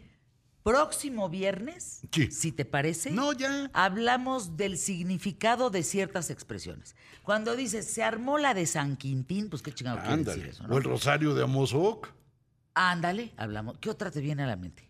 próximo 0.63 1.29
viernes, 1.29 2.01
Sí. 2.11 2.31
si 2.31 2.51
te 2.51 2.65
parece, 2.65 3.11
no, 3.11 3.33
ya. 3.33 3.69
hablamos 3.73 4.57
del 4.57 4.77
significado 4.77 5.69
de 5.69 5.83
ciertas 5.83 6.29
expresiones. 6.29 6.95
Cuando 7.23 7.55
dices, 7.55 7.85
se 7.85 8.03
armó 8.03 8.37
la 8.37 8.53
de 8.53 8.65
San 8.65 8.95
Quintín, 8.97 9.49
pues 9.49 9.61
qué 9.61 9.71
chingado 9.73 9.99
quiere 10.01 10.23
decir 10.23 10.45
eso, 10.47 10.67
¿no? 10.67 10.75
O 10.75 10.77
el 10.77 10.83
rosario 10.83 11.33
de 11.35 11.43
Amozoc. 11.43 12.09
Ándale, 12.73 13.33
hablamos. 13.37 13.77
¿Qué 13.79 13.89
otra 13.89 14.11
te 14.11 14.21
viene 14.21 14.43
a 14.43 14.47
la 14.47 14.55
mente? 14.55 14.87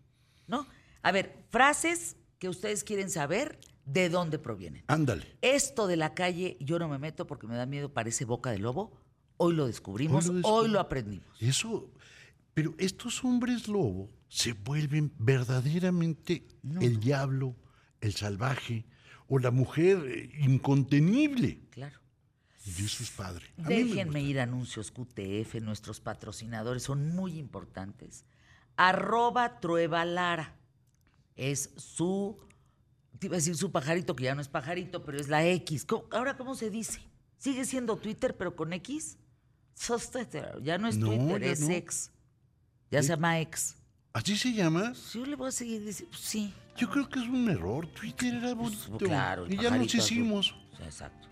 ¿No? 0.48 0.68
A 1.02 1.12
ver, 1.12 1.46
frases 1.50 2.16
que 2.38 2.48
ustedes 2.50 2.84
quieren 2.84 3.10
saber 3.10 3.60
de 3.86 4.10
dónde 4.10 4.38
provienen. 4.38 4.84
Ándale. 4.88 5.26
Esto 5.42 5.88
de 5.88 5.96
la 5.96 6.14
calle, 6.14 6.58
yo 6.60 6.78
no 6.80 6.88
me 6.88 7.00
meto 7.00 7.26
porque 7.26 7.48
me 7.48 7.56
da 7.56 7.66
miedo, 7.66 7.92
parece 7.92 8.26
boca 8.26 8.52
de 8.52 8.60
lobo. 8.60 8.92
Hoy 9.38 9.56
lo 9.56 9.66
descubrimos, 9.66 10.28
Hoy 10.30 10.30
hoy 10.30 10.34
lo 10.36 10.42
lo, 10.44 10.48
descubrimos. 10.52 10.86
aprendimos. 10.86 11.42
Eso, 11.42 11.90
pero 12.54 12.74
estos 12.78 13.24
hombres 13.24 13.68
lobo 13.68 14.10
se 14.28 14.54
vuelven 14.54 15.14
verdaderamente 15.18 16.48
el 16.82 17.00
diablo, 17.00 17.56
el 18.02 18.14
salvaje 18.14 18.86
o 19.28 19.40
la 19.40 19.52
mujer 19.52 19.98
eh, 20.08 20.30
incontenible. 20.42 21.62
Claro. 21.70 22.00
Y 22.66 22.86
eso 22.86 23.04
es 23.04 23.10
padre. 23.12 23.46
A 23.58 23.68
Déjenme 23.70 24.22
ir 24.22 24.40
a 24.40 24.44
anuncios 24.44 24.92
QTF, 24.92 25.56
nuestros 25.62 26.00
patrocinadores 26.00 26.84
son 26.84 27.08
muy 27.16 27.40
importantes. 27.40 28.26
Arroba 28.76 29.60
Trueba 29.60 30.06
Lara. 30.06 30.58
Es 31.36 31.72
su, 31.78 32.38
te 33.20 33.28
iba 33.28 33.36
a 33.36 33.40
decir 33.40 33.56
su 33.56 33.72
pajarito, 33.72 34.16
que 34.16 34.26
ya 34.26 34.36
no 34.36 34.42
es 34.42 34.48
pajarito, 34.48 35.04
pero 35.04 35.20
es 35.20 35.28
la 35.28 35.46
X. 35.48 35.86
¿Cómo- 35.86 36.06
Ahora, 36.12 36.38
¿cómo 36.38 36.56
se 36.56 36.70
dice? 36.70 37.00
¿Sigue 37.38 37.66
siendo 37.66 37.98
Twitter, 37.98 38.38
pero 38.38 38.56
con 38.56 38.74
X? 38.74 39.18
Sos 39.74 40.12
Twitter. 40.12 40.60
Ya 40.62 40.78
no 40.78 40.88
es 40.88 40.98
No, 40.98 41.08
Twitter, 41.08 41.44
es 41.44 41.62
no. 41.62 41.72
X. 41.72 42.12
Ya 42.92 43.02
se 43.02 43.10
llama 43.10 43.40
X. 43.40 43.76
¿Así 44.14 44.36
se 44.38 44.52
llama? 44.54 44.94
Yo 45.14 45.26
le 45.26 45.36
voy 45.36 45.48
a 45.48 45.52
seguir 45.52 45.84
diciendo, 45.86 46.12
pues 46.12 46.22
sí. 46.24 46.54
Yo 46.78 46.90
creo 46.90 47.08
que 47.10 47.20
es 47.20 47.28
un 47.28 47.50
error. 47.50 47.88
Twitter 47.88 48.34
era 48.36 48.54
Pues, 48.56 48.88
bonito. 48.88 48.98
claro, 49.06 49.46
el 49.46 49.54
y 49.54 49.58
ya 49.58 49.72
nos 49.72 49.94
hicimos. 49.96 50.54
Exacto. 50.84 51.30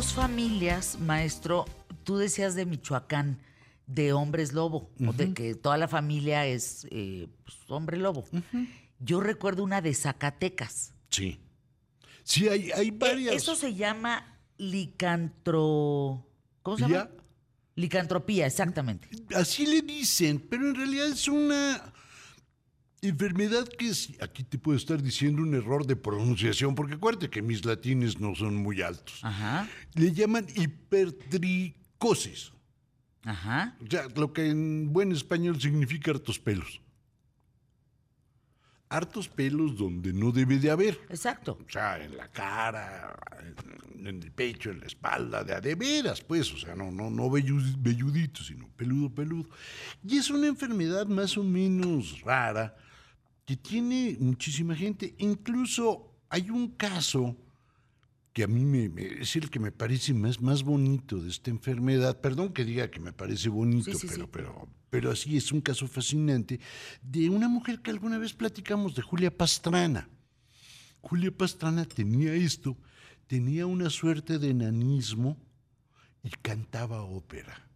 Dos 0.00 0.14
familias, 0.14 0.98
maestro. 0.98 1.66
Tú 2.04 2.16
decías 2.16 2.54
de 2.54 2.64
Michoacán, 2.64 3.38
de 3.86 4.14
hombres 4.14 4.54
lobo, 4.54 4.90
o 5.06 5.12
de 5.12 5.34
que 5.34 5.54
toda 5.54 5.76
la 5.76 5.88
familia 5.88 6.46
es 6.46 6.86
eh, 6.90 7.28
pues, 7.44 7.58
hombre 7.68 7.98
lobo. 7.98 8.24
Yo 8.98 9.20
recuerdo 9.20 9.62
una 9.62 9.82
de 9.82 9.92
Zacatecas. 9.92 10.94
Sí. 11.10 11.38
Sí, 12.24 12.48
hay, 12.48 12.70
hay 12.72 12.88
Eh, 12.88 12.94
varias. 12.96 13.34
Eso 13.34 13.54
se 13.54 13.74
llama 13.74 14.38
licantro... 14.56 16.26
¿Cómo 16.62 16.78
se 16.78 16.88
llama? 16.88 17.10
Licantropía, 17.74 18.46
exactamente. 18.46 19.06
Así 19.34 19.66
le 19.66 19.82
dicen, 19.82 20.40
pero 20.48 20.66
en 20.66 20.76
realidad 20.76 21.08
es 21.08 21.28
una 21.28 21.92
enfermedad 23.02 23.66
que 23.68 23.88
es, 23.88 24.10
aquí 24.20 24.42
te 24.44 24.58
puedo 24.58 24.76
estar 24.76 25.02
diciendo 25.02 25.42
un 25.42 25.54
error 25.54 25.86
de 25.86 25.96
pronunciación, 25.96 26.74
porque 26.74 26.94
acuérdate 26.94 27.30
que 27.30 27.40
mis 27.42 27.64
latines 27.64 28.20
no 28.20 28.34
son 28.34 28.56
muy 28.56 28.82
altos. 28.82 29.20
Ajá, 29.22 29.68
Le 29.94 30.12
llaman 30.12 30.46
hipertricosis, 30.54 32.52
ajá. 33.24 33.76
o 33.82 33.86
sea, 33.90 34.06
lo 34.14 34.32
que 34.32 34.48
en 34.48 34.92
buen 34.92 35.12
español 35.12 35.60
significa 35.60 36.10
hartos 36.10 36.38
pelos. 36.38 36.80
Hartos 38.92 39.28
pelos 39.28 39.76
donde 39.78 40.12
no 40.12 40.32
debe 40.32 40.58
de 40.58 40.68
haber. 40.68 40.98
Exacto. 41.10 41.58
O 41.64 41.70
sea, 41.70 42.02
en 42.04 42.16
la 42.16 42.26
cara, 42.26 43.16
en 43.94 44.06
el 44.08 44.32
pecho, 44.32 44.70
en 44.72 44.80
la 44.80 44.86
espalda, 44.86 45.44
de 45.44 45.54
a 45.54 45.60
de 45.60 45.76
veras, 45.76 46.20
pues, 46.22 46.52
o 46.52 46.58
sea, 46.58 46.74
no, 46.74 46.90
no, 46.90 47.08
no 47.08 47.28
vellu- 47.30 47.76
velludito, 47.78 48.42
sino 48.42 48.68
peludo, 48.76 49.08
peludo. 49.14 49.48
Y 50.04 50.16
es 50.18 50.28
una 50.30 50.48
enfermedad 50.48 51.06
más 51.06 51.38
o 51.38 51.44
menos 51.44 52.20
rara 52.22 52.76
que 53.50 53.56
tiene 53.56 54.16
muchísima 54.20 54.76
gente. 54.76 55.12
Incluso 55.18 56.14
hay 56.28 56.50
un 56.50 56.68
caso 56.68 57.36
que 58.32 58.44
a 58.44 58.46
mí 58.46 58.64
me, 58.64 58.88
me- 58.88 59.22
es 59.22 59.34
el 59.34 59.50
que 59.50 59.58
me 59.58 59.72
parece 59.72 60.14
más, 60.14 60.40
más 60.40 60.62
bonito 60.62 61.18
de 61.20 61.30
esta 61.30 61.50
enfermedad. 61.50 62.20
Perdón 62.20 62.52
que 62.52 62.64
diga 62.64 62.88
que 62.92 63.00
me 63.00 63.12
parece 63.12 63.48
bonito, 63.48 63.90
Sí, 63.90 63.98
sí, 63.98 64.06
pero, 64.06 64.24
sí. 64.26 64.30
pero, 64.32 64.68
pero 64.88 65.10
así 65.10 65.36
es 65.36 65.50
un 65.50 65.60
caso 65.62 65.88
fascinante 65.88 66.60
de 67.02 67.28
una 67.28 67.48
mujer 67.48 67.80
que 67.80 67.90
alguna 67.90 68.18
vez 68.18 68.32
platicamos, 68.34 68.94
de 68.94 69.02
Julia 69.02 69.36
Pastrana. 69.36 70.08
Julia 71.00 71.32
Pastrana 71.36 71.84
tenía 71.84 72.32
esto, 72.32 72.76
tenía 73.26 73.66
una 73.66 73.90
suerte 73.90 74.38
de 74.38 74.50
enanismo 74.50 75.36
y 76.22 76.30
cantaba 76.40 77.02
ópera. 77.02 77.66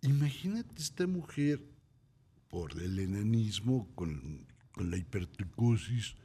Imagínate 0.00 0.80
esta 0.80 1.06
mujer 1.06 1.62
por 2.52 2.78
el 2.78 2.98
enanismo, 2.98 3.88
con, 3.94 4.46
con 4.72 4.90
la 4.90 4.98
hipertricosis, 4.98 6.16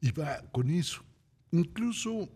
y 0.00 0.12
va 0.12 0.48
con 0.52 0.70
eso. 0.70 1.02
Incluso 1.50 2.28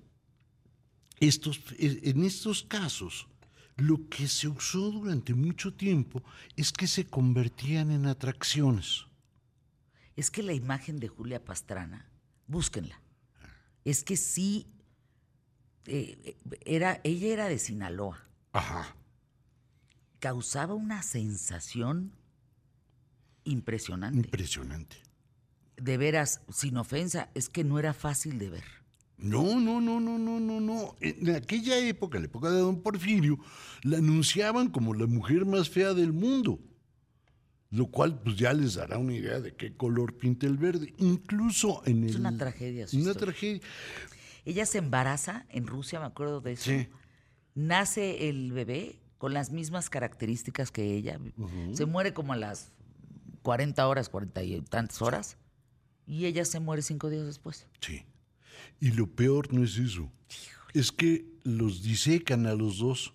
estos, 1.20 1.60
en 1.78 2.24
estos 2.24 2.64
casos, 2.64 3.28
lo 3.76 4.08
que 4.08 4.26
se 4.26 4.48
usó 4.48 4.90
durante 4.90 5.32
mucho 5.32 5.72
tiempo 5.74 6.24
es 6.56 6.72
que 6.72 6.88
se 6.88 7.06
convertían 7.06 7.92
en 7.92 8.06
atracciones. 8.06 9.06
Es 10.16 10.28
que 10.32 10.42
la 10.42 10.52
imagen 10.52 10.98
de 10.98 11.06
Julia 11.06 11.44
Pastrana, 11.44 12.10
búsquenla. 12.48 13.00
Es 13.84 14.02
que 14.02 14.16
sí, 14.16 14.66
eh, 15.86 16.36
era, 16.66 17.00
ella 17.04 17.28
era 17.28 17.48
de 17.48 17.60
Sinaloa. 17.60 18.26
Ajá. 18.50 18.96
Causaba 20.18 20.74
una 20.74 21.04
sensación 21.04 22.18
impresionante. 23.50 24.18
Impresionante. 24.18 24.96
De 25.76 25.96
veras, 25.96 26.42
sin 26.52 26.76
ofensa, 26.76 27.30
es 27.34 27.48
que 27.48 27.64
no 27.64 27.78
era 27.78 27.94
fácil 27.94 28.38
de 28.38 28.50
ver. 28.50 28.64
No, 29.16 29.60
no, 29.60 29.80
no, 29.80 30.00
no, 30.00 30.18
no, 30.18 30.40
no, 30.40 30.60
no. 30.60 30.96
En 31.00 31.34
aquella 31.34 31.78
época, 31.78 32.16
en 32.18 32.22
la 32.22 32.26
época 32.28 32.50
de 32.50 32.60
don 32.60 32.80
Porfirio, 32.82 33.38
la 33.82 33.98
anunciaban 33.98 34.70
como 34.70 34.94
la 34.94 35.06
mujer 35.06 35.44
más 35.44 35.68
fea 35.68 35.92
del 35.94 36.12
mundo. 36.12 36.58
Lo 37.70 37.86
cual, 37.86 38.18
pues 38.20 38.36
ya 38.36 38.52
les 38.52 38.74
dará 38.74 38.98
una 38.98 39.14
idea 39.14 39.38
de 39.40 39.54
qué 39.54 39.74
color 39.76 40.16
pinta 40.16 40.46
el 40.46 40.56
verde. 40.56 40.92
Incluso 40.98 41.82
en 41.86 42.02
el. 42.04 42.10
Es 42.10 42.16
una 42.16 42.36
tragedia 42.36 42.88
su 42.88 42.96
Una 42.96 43.10
historia. 43.10 43.26
tragedia. 43.26 43.60
Ella 44.44 44.66
se 44.66 44.78
embaraza 44.78 45.46
en 45.50 45.66
Rusia, 45.66 46.00
me 46.00 46.06
acuerdo 46.06 46.40
de 46.40 46.52
eso. 46.52 46.64
Sí. 46.64 46.88
Nace 47.54 48.28
el 48.28 48.52
bebé 48.52 48.98
con 49.18 49.34
las 49.34 49.50
mismas 49.50 49.90
características 49.90 50.70
que 50.72 50.94
ella. 50.94 51.20
Se 51.74 51.84
muere 51.84 52.12
como 52.14 52.32
a 52.32 52.36
las 52.36 52.72
40 53.42 53.86
horas, 53.86 54.08
40 54.08 54.42
y 54.42 54.60
tantas 54.62 55.00
horas. 55.02 55.36
Y 56.06 56.26
ella 56.26 56.44
se 56.44 56.60
muere 56.60 56.82
cinco 56.82 57.08
días 57.10 57.26
después. 57.26 57.66
Sí. 57.80 58.04
Y 58.80 58.92
lo 58.92 59.06
peor 59.06 59.52
no 59.52 59.62
es 59.62 59.76
eso. 59.76 60.10
Es 60.74 60.92
que 60.92 61.26
los 61.44 61.82
disecan 61.82 62.46
a 62.46 62.54
los 62.54 62.78
dos. 62.78 63.12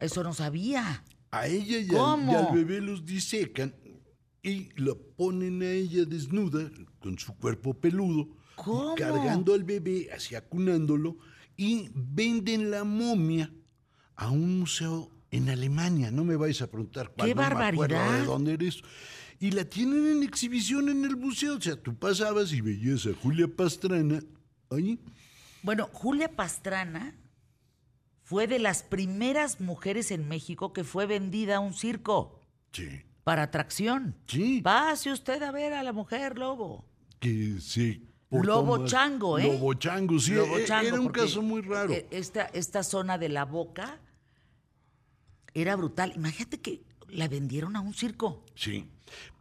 Eso 0.00 0.22
no 0.22 0.32
sabía. 0.34 1.04
A 1.30 1.46
ella 1.46 1.78
y 1.78 1.90
al, 1.90 1.96
¿Cómo? 1.96 2.32
y 2.32 2.34
al 2.34 2.54
bebé 2.54 2.80
los 2.80 3.04
disecan 3.04 3.74
y 4.42 4.68
la 4.80 4.94
ponen 5.16 5.60
a 5.62 5.70
ella 5.70 6.04
desnuda, 6.04 6.70
con 7.00 7.18
su 7.18 7.34
cuerpo 7.36 7.74
peludo, 7.74 8.28
cargando 8.96 9.54
al 9.54 9.64
bebé, 9.64 10.08
así 10.14 10.36
acunándolo, 10.36 11.18
y 11.56 11.90
venden 11.94 12.70
la 12.70 12.84
momia 12.84 13.52
a 14.14 14.30
un 14.30 14.60
museo 14.60 15.10
en 15.32 15.50
Alemania. 15.50 16.10
No 16.10 16.24
me 16.24 16.36
vais 16.36 16.62
a 16.62 16.70
preguntar 16.70 17.12
cuál. 17.12 17.28
¡Qué 17.28 17.34
no 17.34 17.40
me 17.40 17.46
acuerdo 17.46 17.94
barbaridad! 17.96 18.20
de 18.20 18.24
dónde 18.24 18.52
eres. 18.54 18.82
Y 19.38 19.50
la 19.50 19.64
tienen 19.64 20.06
en 20.06 20.22
exhibición 20.22 20.88
en 20.88 21.04
el 21.04 21.16
museo. 21.16 21.56
O 21.56 21.60
sea, 21.60 21.76
tú 21.76 21.94
pasabas 21.94 22.52
y 22.52 22.60
veías 22.60 23.06
a 23.06 23.14
Julia 23.14 23.46
Pastrana. 23.48 24.20
Bueno, 25.62 25.88
Julia 25.92 26.34
Pastrana 26.34 27.14
fue 28.22 28.46
de 28.46 28.58
las 28.58 28.82
primeras 28.82 29.60
mujeres 29.60 30.10
en 30.10 30.26
México 30.28 30.72
que 30.72 30.84
fue 30.84 31.06
vendida 31.06 31.56
a 31.56 31.60
un 31.60 31.74
circo 31.74 32.40
Sí. 32.72 32.88
para 33.24 33.42
atracción. 33.44 34.16
Sí. 34.26 34.60
Pase 34.62 35.12
usted 35.12 35.42
a 35.42 35.52
ver 35.52 35.72
a 35.74 35.82
la 35.82 35.92
mujer 35.92 36.38
lobo. 36.38 36.84
Que 37.20 37.56
portó 38.28 38.46
Lobo 38.46 38.86
chango, 38.86 39.38
¿eh? 39.38 39.44
Lobo 39.46 39.74
chango, 39.74 40.18
sí. 40.18 40.32
Lobo 40.34 40.58
e- 40.58 40.64
chango, 40.64 40.88
Era 40.88 41.00
un 41.00 41.08
caso 41.10 41.42
muy 41.42 41.60
raro. 41.62 41.92
eh, 41.92 42.06
Esta, 42.10 42.42
esta 42.46 42.82
zona 42.82 43.18
de 43.18 43.28
la 43.28 43.44
boca 43.44 44.00
era 45.54 45.76
brutal. 45.76 46.12
Imagínate 46.16 46.60
que 46.60 46.82
la 47.08 47.28
vendieron 47.28 47.76
a 47.76 47.80
un 47.80 47.94
circo. 47.94 48.44
Sí. 48.54 48.86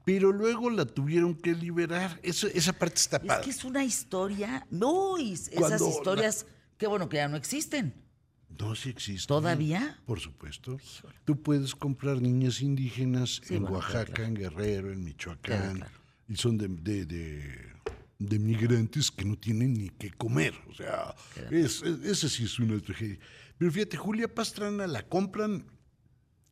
Pero 0.06 0.32
luego 0.32 0.70
la 0.70 0.86
tuvieron 0.86 1.34
que 1.34 1.54
liberar. 1.54 2.20
Eso, 2.22 2.48
esa 2.48 2.74
parte 2.74 2.96
está 2.98 3.18
Es 3.18 3.24
padre. 3.24 3.44
que 3.46 3.50
es 3.50 3.64
una 3.66 3.84
historia. 3.84 4.68
No, 4.70 5.18
esas 5.18 5.82
la- 5.82 5.90
historias, 5.90 6.46
qué 6.78 6.86
bueno 6.88 7.10
que 7.10 7.18
ya 7.18 7.28
no 7.28 7.38
existen. 7.38 7.94
No, 8.60 8.76
sí 8.76 8.90
existe. 8.90 9.28
¿Todavía? 9.28 10.00
Por 10.06 10.20
supuesto. 10.20 10.78
Tú 11.26 11.42
puedes 11.42 11.74
comprar 11.76 12.22
niñas 12.22 12.62
indígenas 12.62 13.42
Sí, 13.44 13.56
en 13.56 13.64
bueno, 13.64 13.78
Oaxaca, 13.78 14.06
claro, 14.14 14.24
en 14.26 14.34
Guerrero, 14.36 14.92
en 14.94 15.04
Michoacán. 15.04 15.40
Claro, 15.42 15.74
claro. 15.76 15.92
Y 16.30 16.36
son 16.38 16.58
de, 16.58 16.68
de, 16.70 17.06
de- 17.06 17.76
de 18.18 18.40
migrantes 18.40 19.12
que 19.12 19.26
no 19.26 19.36
tienen 19.38 19.74
ni 19.74 19.90
qué 19.90 20.10
comer. 20.12 20.54
O 20.70 20.74
sea, 20.74 21.14
es, 21.52 21.82
es- 21.82 22.00
esa 22.06 22.30
sí 22.30 22.46
es 22.46 22.58
una 22.60 22.80
tragedia. 22.80 23.20
Pero 23.58 23.72
fíjate, 23.72 23.98
Julia 23.98 24.34
Pastrana 24.34 24.88
la 24.88 25.04
compran 25.08 25.66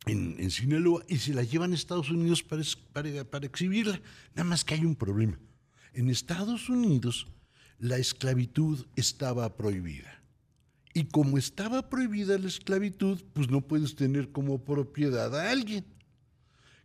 en, 0.06 0.36
en 0.40 0.52
Sinaloa 0.52 1.04
y 1.08 1.18
se 1.18 1.34
la 1.34 1.44
llevan 1.44 1.72
a 1.72 1.76
Estados 1.76 2.10
Unidos 2.10 2.44
para, 2.44 2.64
para, 2.92 3.24
para 3.24 3.46
exhibirla. 3.46 4.00
Nada 4.36 4.50
más 4.50 4.64
que 4.64 4.74
hay 4.74 4.86
un 4.86 4.96
problema. 4.96 5.40
En 5.94 6.10
Estados 6.10 6.70
Unidos 6.70 7.28
la 7.80 7.98
esclavitud 7.98 8.86
estaba 8.96 9.56
prohibida. 9.56 10.22
Y 10.94 11.06
como 11.06 11.38
estaba 11.38 11.90
prohibida 11.90 12.38
la 12.38 12.48
esclavitud, 12.48 13.22
pues 13.34 13.50
no 13.50 13.62
puedes 13.62 13.96
tener 13.96 14.32
como 14.32 14.64
propiedad 14.64 15.36
a 15.36 15.50
alguien. 15.50 15.86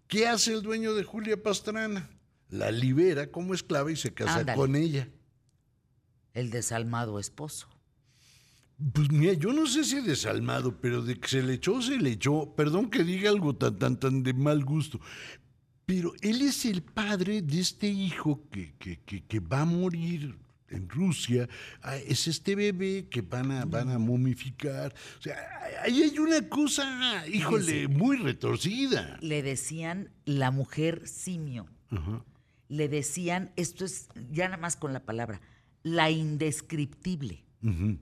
¿Qué 0.06 0.26
hace 0.26 0.54
el 0.54 0.62
dueño 0.62 0.94
de 0.94 1.04
Julia 1.04 1.42
Pastrana? 1.42 2.08
La 2.48 2.70
libera 2.70 3.30
como 3.30 3.52
esclava 3.52 3.92
y 3.92 3.96
se 3.96 4.14
casa 4.14 4.37
Ándale. 4.37 4.56
con 4.56 4.75
ella. 4.75 5.08
El 6.32 6.50
desalmado 6.50 7.18
esposo. 7.18 7.68
Pues 8.92 9.11
mira, 9.11 9.32
yo 9.32 9.52
no 9.52 9.66
sé 9.66 9.82
si 9.82 10.00
desalmado, 10.00 10.80
pero 10.80 11.02
de 11.02 11.18
que 11.18 11.26
se 11.28 11.42
le 11.42 11.54
echó, 11.54 11.82
se 11.82 11.99
le 11.99 12.11
echó. 12.12 12.54
Perdón 12.54 12.90
que 12.90 13.02
diga 13.02 13.28
algo 13.30 13.56
tan, 13.56 13.76
tan, 13.76 13.99
tan 13.99 14.23
de 14.23 14.32
mal 14.35 14.64
gusto. 14.64 15.00
Pero 15.85 16.12
él 16.20 16.42
es 16.42 16.64
el 16.64 16.82
padre 16.82 17.42
de 17.42 17.61
este 17.61 17.88
hijo 17.88 18.47
que, 18.52 18.75
que, 18.78 19.00
que, 19.00 19.25
que 19.25 19.40
va 19.40 19.62
a 19.62 19.64
morir 19.64 20.37
en 20.68 20.88
Rusia. 20.88 21.49
Ah, 21.82 21.97
Es 21.97 22.28
este 22.28 22.54
bebé 22.54 23.08
que 23.11 23.23
van 23.23 23.50
a, 23.50 23.64
van 23.64 23.90
a 23.90 23.99
momificar. 23.99 24.94
O 25.18 25.23
sea, 25.23 25.37
ahí 25.82 26.02
hay 26.02 26.18
una 26.18 26.49
cosa, 26.49 27.26
híjole, 27.26 27.88
muy 27.88 28.16
retorcida. 28.18 29.18
Le 29.23 29.42
decían 29.42 30.11
la 30.25 30.50
mujer 30.50 31.08
simio. 31.08 31.66
Ajá. 31.90 32.25
Le 32.68 32.88
decían, 32.88 33.50
esto 33.56 33.85
es 33.85 34.08
ya 34.30 34.44
nada 34.44 34.59
más 34.59 34.76
con 34.76 34.92
la 34.92 35.05
palabra, 35.05 35.40
la 35.83 36.11
indescriptible. 36.11 37.44
Ujú. 37.62 37.98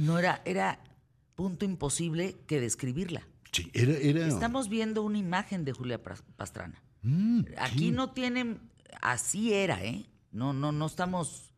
No 0.00 0.18
era, 0.18 0.40
era 0.46 0.80
punto 1.34 1.66
imposible 1.66 2.38
que 2.46 2.58
describirla. 2.58 3.26
Sí, 3.52 3.70
era... 3.74 3.92
era 3.92 4.26
Estamos 4.26 4.70
viendo 4.70 5.02
una 5.02 5.18
imagen 5.18 5.66
de 5.66 5.72
Julia 5.72 6.00
Pastrana. 6.02 6.82
Mm, 7.02 7.42
Aquí 7.58 7.78
sí. 7.78 7.90
no 7.90 8.10
tienen, 8.12 8.60
así 9.02 9.52
era, 9.52 9.84
¿eh? 9.84 10.06
No, 10.32 10.54
no, 10.54 10.72
no 10.72 10.86
estamos 10.86 11.52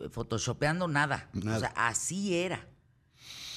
eh, 0.00 0.08
photoshopeando 0.10 0.88
nada. 0.88 1.30
Nada. 1.34 1.56
O 1.56 1.60
sea, 1.60 1.72
así 1.76 2.34
era. 2.34 2.66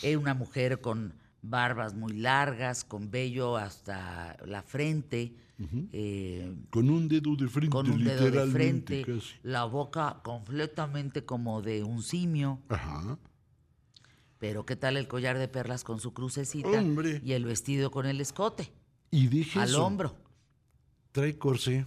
Era 0.03 0.19
una 0.19 0.35
mujer 0.35 0.81
con 0.81 1.15
barbas 1.41 1.95
muy 1.95 2.13
largas, 2.13 2.83
con 2.83 3.09
vello 3.09 3.57
hasta 3.57 4.37
la 4.45 4.61
frente, 4.61 5.35
eh, 5.91 6.55
Con 6.69 6.89
un 6.91 7.07
dedo 7.07 7.35
de 7.35 7.47
frente, 7.47 7.69
con 7.71 7.89
un 7.89 8.03
dedo 8.03 8.29
de 8.29 8.51
frente, 8.51 9.03
casi. 9.03 9.35
la 9.41 9.65
boca 9.65 10.19
completamente 10.23 11.25
como 11.25 11.61
de 11.63 11.83
un 11.83 12.03
simio. 12.03 12.59
Ajá. 12.69 13.17
Pero 14.41 14.65
¿qué 14.65 14.75
tal 14.75 14.97
el 14.97 15.07
collar 15.07 15.37
de 15.37 15.47
perlas 15.47 15.83
con 15.83 15.99
su 15.99 16.13
crucecita? 16.15 16.67
Hombre. 16.67 17.21
Y 17.23 17.33
el 17.33 17.45
vestido 17.45 17.91
con 17.91 18.07
el 18.07 18.19
escote, 18.19 18.73
Y 19.11 19.27
dije 19.27 19.59
al 19.59 19.69
eso. 19.69 19.85
hombro. 19.85 20.17
trae 21.11 21.37
corsé. 21.37 21.85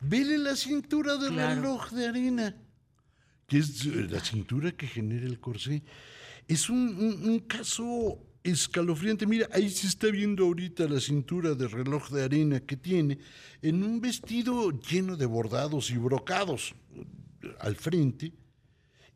Vele 0.00 0.36
la 0.36 0.54
cintura 0.54 1.16
del 1.16 1.32
Claro. 1.32 1.54
reloj 1.62 1.90
de 1.92 2.08
arena, 2.08 2.56
que 3.46 3.56
es 3.58 3.86
eh, 3.86 4.06
la 4.10 4.20
cintura 4.20 4.72
que 4.72 4.86
genera 4.86 5.24
el 5.24 5.40
corsé. 5.40 5.82
Es 6.46 6.68
un, 6.68 6.76
un- 6.98 7.26
un 7.30 7.38
caso 7.38 8.18
escalofriante. 8.44 9.26
Mira, 9.26 9.48
ahí 9.50 9.70
se 9.70 9.86
está 9.86 10.08
viendo 10.08 10.44
ahorita 10.44 10.86
la 10.86 11.00
cintura 11.00 11.54
de 11.54 11.68
reloj 11.68 12.10
de 12.10 12.24
arena 12.24 12.60
que 12.60 12.76
tiene 12.76 13.18
en 13.62 13.82
un 13.82 13.98
vestido 14.02 14.72
lleno 14.72 15.16
de 15.16 15.24
bordados 15.24 15.90
y 15.90 15.96
brocados 15.96 16.74
eh, 17.42 17.54
al 17.60 17.76
frente. 17.76 18.34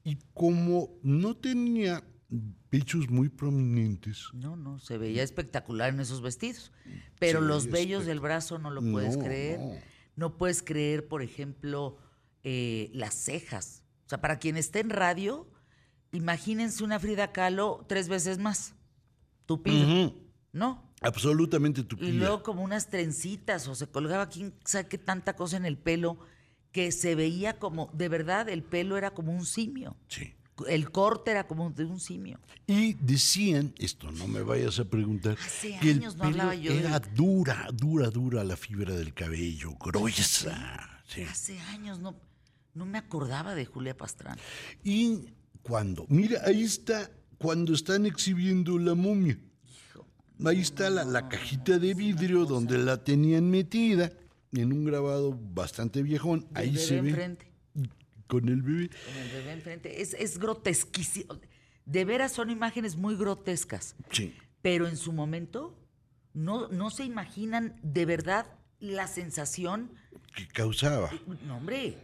Y 0.05 0.17
como 0.33 0.99
no 1.03 1.37
tenía 1.37 2.03
pechos 2.69 3.09
muy 3.11 3.29
prominentes, 3.29 4.29
No, 4.33 4.55
no, 4.57 4.79
se 4.79 4.99
veía 4.99 5.23
espectacular 5.23 5.93
en 5.93 6.01
esos 6.01 6.23
vestidos. 6.23 6.73
Pero 7.19 7.41
los 7.41 7.67
vellos 7.69 8.07
del 8.07 8.21
brazo 8.21 8.59
no 8.59 8.71
lo 8.71 8.81
puedes 8.83 9.17
No, 9.17 9.25
creer. 9.25 9.59
no. 9.59 9.75
No. 10.17 10.37
puedes 10.39 10.63
creer, 10.63 11.09
por 11.09 11.23
ejemplo, 11.23 11.99
eh, 12.45 12.91
las 12.95 13.15
cejas. 13.15 13.83
O 14.07 14.09
sea, 14.09 14.21
para 14.21 14.39
quien 14.39 14.57
esté 14.57 14.81
en 14.81 14.91
radio, 14.91 15.49
imagínense 16.13 16.85
una 16.85 16.99
Frida 17.01 17.33
Kahlo 17.33 17.85
tres 17.89 18.09
veces 18.09 18.39
más. 18.39 18.75
Tupido. 19.47 19.83
Ujú. 20.07 20.15
¿No? 20.53 20.89
absolutamente 21.03 21.81
Y 21.81 21.85
tupida. 21.85 22.11
luego 22.13 22.43
como 22.43 22.63
unas 22.63 22.91
trencitas 22.91 23.67
o 23.69 23.75
se 23.75 23.87
colgaba 23.87 24.29
quién 24.29 24.53
sabe 24.67 24.87
qué 24.87 24.99
tanta 24.99 25.35
cosa 25.35 25.57
en 25.57 25.65
el 25.65 25.79
pelo 25.79 26.19
que 26.73 26.93
se 26.93 27.15
veía 27.15 27.59
como, 27.59 27.91
de 27.95 28.11
verdad, 28.11 28.51
el 28.51 28.63
pelo 28.63 28.99
era 28.99 29.13
como 29.13 29.33
un 29.33 29.47
simio. 29.47 29.97
Sí. 30.09 30.35
El 30.69 30.91
corte 30.91 31.31
era 31.31 31.47
como 31.47 31.71
de 31.71 31.85
un 31.85 32.01
simio. 32.01 32.39
Y 32.67 32.95
decían, 32.95 33.75
esto 33.79 34.11
no 34.13 34.27
me 34.29 34.43
vayas 34.43 34.79
a 34.79 34.85
preguntar, 34.85 35.37
Hace 35.45 35.79
que 35.81 35.91
el 35.91 35.99
años 35.99 36.17
no 36.17 36.23
pelo 36.23 36.31
hablaba 36.33 36.55
yo 36.55 36.73
de- 36.73 36.79
era 36.81 36.99
dura, 37.01 37.69
dura, 37.73 38.11
dura 38.11 38.45
la 38.45 38.57
fibra 38.57 38.95
del 38.95 39.13
cabello, 39.15 39.73
gruesa. 39.81 41.03
sí. 41.07 41.23
Hace 41.23 41.59
años 41.61 41.99
no, 41.99 42.15
no 42.75 42.87
me 42.87 42.99
acordaba 42.99 43.55
de 43.55 43.65
Julia 43.67 43.97
Pastrana. 43.97 44.39
Y 44.85 45.19
cuando, 45.63 46.07
mira, 46.09 46.41
ahí 46.45 46.63
está, 46.63 47.11
cuando 47.39 47.75
están 47.75 48.07
exhibiendo 48.07 48.79
la 48.79 48.95
momia. 48.95 49.39
Ahí 50.45 50.61
está 50.61 50.89
la, 50.89 51.05
la 51.05 51.29
cajita 51.29 51.79
de 51.79 51.93
vidrio 51.93 52.47
donde 52.47 52.79
la 52.79 53.05
tenían 53.05 53.51
metida 53.51 54.11
en 54.53 54.73
un 54.73 54.85
grabado 54.87 55.39
bastante 55.39 56.03
viejón. 56.03 56.47
Ahí 56.55 56.77
se 56.79 57.01
ve 57.03 57.11
enfrente, 57.11 57.50
con 58.31 58.49
el 58.49 58.63
bebé. 58.63 58.89
con 58.89 59.17
el 59.17 59.31
bebé 59.31 59.53
enfrente. 59.53 60.01
Es, 60.01 60.15
es 60.15 60.39
grotesquísimo. 60.39 61.41
De 61.85 62.05
veras 62.05 62.33
son 62.33 62.49
imágenes 62.49 62.97
muy 62.97 63.17
grotescas. 63.17 63.97
Sí. 64.13 64.35
Pero 64.63 64.87
en 64.87 64.97
su 64.97 65.13
momento 65.13 65.77
no, 66.33 66.69
no 66.69 66.91
se 66.91 67.05
imaginan 67.05 67.79
de 67.83 68.07
verdad 68.07 68.47
la 68.79 69.09
sensación. 69.09 69.91
Que 70.37 70.47
causaba. 70.47 71.11
No, 71.47 71.57
hombre. 71.57 71.99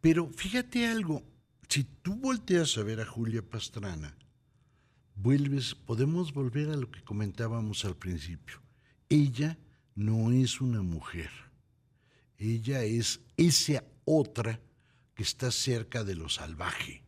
Pero 0.00 0.28
fíjate 0.34 0.88
algo, 0.88 1.22
si 1.68 1.84
tú 1.84 2.16
volteas 2.16 2.76
a 2.76 2.82
ver 2.82 3.00
a 3.00 3.06
Julia 3.06 3.42
Pastrana, 3.42 4.16
vuelves, 5.14 5.74
podemos 5.74 6.32
volver 6.32 6.70
a 6.70 6.76
lo 6.76 6.90
que 6.90 7.02
comentábamos 7.02 7.84
al 7.84 7.96
principio. 7.96 8.60
Ella 9.08 9.56
no 9.94 10.32
es 10.32 10.60
una 10.60 10.82
mujer. 10.82 11.30
Ella 12.38 12.82
es 12.82 13.20
esa 13.36 13.84
otra 14.04 14.60
que 15.18 15.24
está 15.24 15.50
cerca 15.50 16.04
de 16.04 16.14
lo 16.14 16.28
salvaje. 16.28 17.02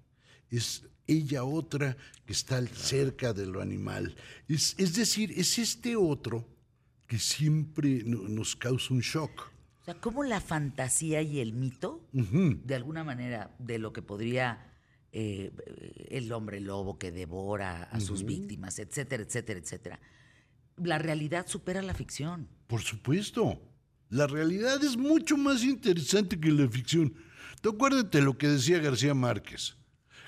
Es 0.50 0.82
ella 1.06 1.44
otra 1.44 1.96
que 2.26 2.32
está 2.32 2.60
cerca 2.66 3.32
de 3.32 3.46
lo 3.46 3.60
animal. 3.62 4.16
Es, 4.48 4.74
es 4.78 4.96
decir, 4.96 5.30
es 5.36 5.60
este 5.60 5.94
otro 5.94 6.44
que 7.06 7.20
siempre 7.20 8.02
no- 8.04 8.28
nos 8.28 8.56
causa 8.56 8.92
un 8.94 8.98
shock. 9.00 9.52
O 9.82 9.84
sea, 9.84 9.94
cómo 9.94 10.24
la 10.24 10.40
fantasía 10.40 11.22
y 11.22 11.38
el 11.38 11.52
mito, 11.52 12.04
de 12.12 12.74
alguna 12.74 13.04
manera, 13.04 13.54
de 13.60 13.78
lo 13.78 13.92
que 13.92 14.02
podría 14.02 14.66
eh, 15.12 15.52
el 16.10 16.32
hombre 16.32 16.58
lobo 16.58 16.98
que 16.98 17.12
devora 17.12 17.84
a 17.84 18.00
sus 18.00 18.24
víctimas, 18.24 18.80
etcétera, 18.80 19.22
etcétera, 19.22 19.60
etcétera. 19.60 20.00
La 20.78 20.98
realidad 20.98 21.46
supera 21.46 21.80
la 21.80 21.94
ficción. 21.94 22.48
Por 22.66 22.80
supuesto. 22.82 23.62
La 24.08 24.26
realidad 24.26 24.82
es 24.82 24.96
mucho 24.96 25.36
más 25.36 25.62
interesante 25.62 26.40
que 26.40 26.50
la 26.50 26.68
ficción. 26.68 27.14
Tú 27.60 27.70
acuérdate 27.70 28.20
lo 28.20 28.36
que 28.38 28.48
decía 28.48 28.78
García 28.78 29.14
Márquez, 29.14 29.76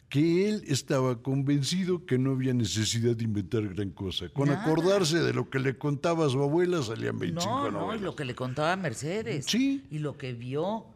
que 0.09 0.49
él 0.49 0.65
estaba 0.67 1.23
convencido 1.23 2.05
que 2.05 2.19
no 2.19 2.33
había 2.33 2.53
necesidad 2.53 3.17
de 3.17 3.25
inventar 3.25 3.67
gran 3.69 3.91
cosa. 3.91 4.29
Con 4.29 4.51
acordarse 4.51 5.23
de 5.23 5.33
lo 5.33 5.49
que 5.49 5.59
le 5.59 5.79
contaba 5.79 6.27
a 6.27 6.29
su 6.29 6.43
abuela 6.43 6.83
salían 6.83 7.19
25 7.19 7.71
no, 7.71 7.87
No, 7.87 7.95
y 7.95 7.99
lo 7.99 8.15
que 8.15 8.25
le 8.25 8.35
contaba 8.35 8.77
Mercedes. 8.77 9.47
Sí. 9.47 9.87
Y 9.91 10.01
lo 10.01 10.19
que 10.19 10.35
vio. 10.35 10.87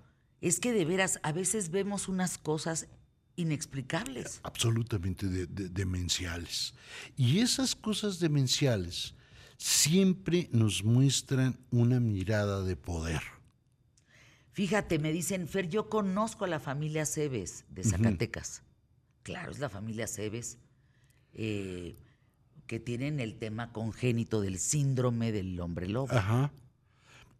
Es 0.42 0.60
que 0.60 0.72
de 0.72 0.84
veras, 0.84 1.18
a 1.22 1.32
veces 1.32 1.70
vemos 1.70 2.08
unas 2.08 2.36
cosas 2.36 2.88
inexplicables. 3.36 4.40
Absolutamente 4.42 5.26
demenciales. 5.26 6.74
Y 7.16 7.38
esas 7.38 7.74
cosas 7.74 8.18
demenciales 8.18 9.14
siempre 9.56 10.48
nos 10.52 10.84
muestran 10.84 11.58
una 11.70 12.00
mirada 12.00 12.62
de 12.62 12.76
poder. 12.76 13.22
Fíjate, 14.56 14.98
me 14.98 15.12
dicen, 15.12 15.48
Fer, 15.48 15.68
yo 15.68 15.90
conozco 15.90 16.46
a 16.46 16.48
la 16.48 16.58
familia 16.58 17.04
Cebes 17.04 17.66
de 17.68 17.84
Zacatecas. 17.84 18.62
Claro, 19.22 19.52
es 19.52 19.58
la 19.58 19.68
familia 19.68 20.06
Cebes, 20.06 20.56
eh, 21.34 21.98
que 22.66 22.80
tienen 22.80 23.20
el 23.20 23.36
tema 23.38 23.70
congénito 23.74 24.40
del 24.40 24.58
síndrome 24.58 25.30
del 25.30 25.60
hombre 25.60 25.88
lobo. 25.88 26.10
Ajá. 26.10 26.54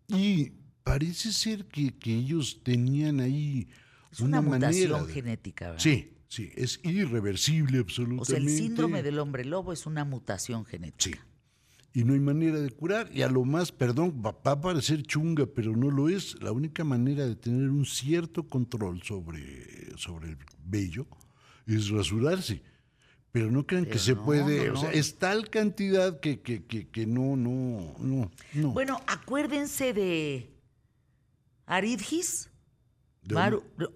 Y 0.08 0.52
parece 0.84 1.32
ser 1.32 1.64
que, 1.64 1.94
ellos 2.04 2.60
tenían 2.62 3.20
ahí 3.20 3.66
es 4.12 4.20
una, 4.20 4.42
mutación 4.42 5.08
genética. 5.08 5.68
¿verdad? 5.68 5.82
Sí, 5.82 6.18
sí, 6.28 6.52
es 6.54 6.80
irreversible 6.82 7.78
absolutamente. 7.78 8.22
O 8.22 8.26
sea, 8.26 8.36
el 8.36 8.50
síndrome 8.50 9.02
del 9.02 9.20
hombre 9.20 9.46
lobo 9.46 9.72
es 9.72 9.86
una 9.86 10.04
mutación 10.04 10.66
genética. 10.66 11.18
Sí. 11.18 11.35
Y 11.96 12.04
no 12.04 12.12
hay 12.12 12.20
manera 12.20 12.60
de 12.60 12.68
curar. 12.68 13.08
Y 13.10 13.22
a 13.22 13.28
lo 13.30 13.42
más, 13.46 13.72
perdón, 13.72 14.22
va 14.22 14.36
a 14.44 14.60
parecer 14.60 15.02
chunga, 15.02 15.46
pero 15.46 15.74
no 15.74 15.90
lo 15.90 16.10
es. 16.10 16.38
La 16.42 16.52
única 16.52 16.84
manera 16.84 17.24
de 17.24 17.36
tener 17.36 17.70
un 17.70 17.86
cierto 17.86 18.46
control 18.46 19.02
sobre, 19.02 19.96
sobre 19.96 20.28
el 20.28 20.36
vello 20.62 21.06
es 21.66 21.88
rasurarse. 21.88 22.62
Pero 23.32 23.50
no 23.50 23.66
crean 23.66 23.86
que 23.86 23.98
se 23.98 24.14
puede, 24.14 24.68
o 24.68 24.76
sea, 24.76 24.92
es 24.92 25.16
tal 25.16 25.48
cantidad 25.48 26.20
que, 26.20 26.42
que, 26.42 26.66
que, 26.66 27.06
no, 27.06 27.34
no, 27.34 27.94
no, 27.98 28.30
no. 28.52 28.72
Bueno, 28.72 29.00
acuérdense 29.06 29.94
de 29.94 30.50
Aridgis. 31.64 32.50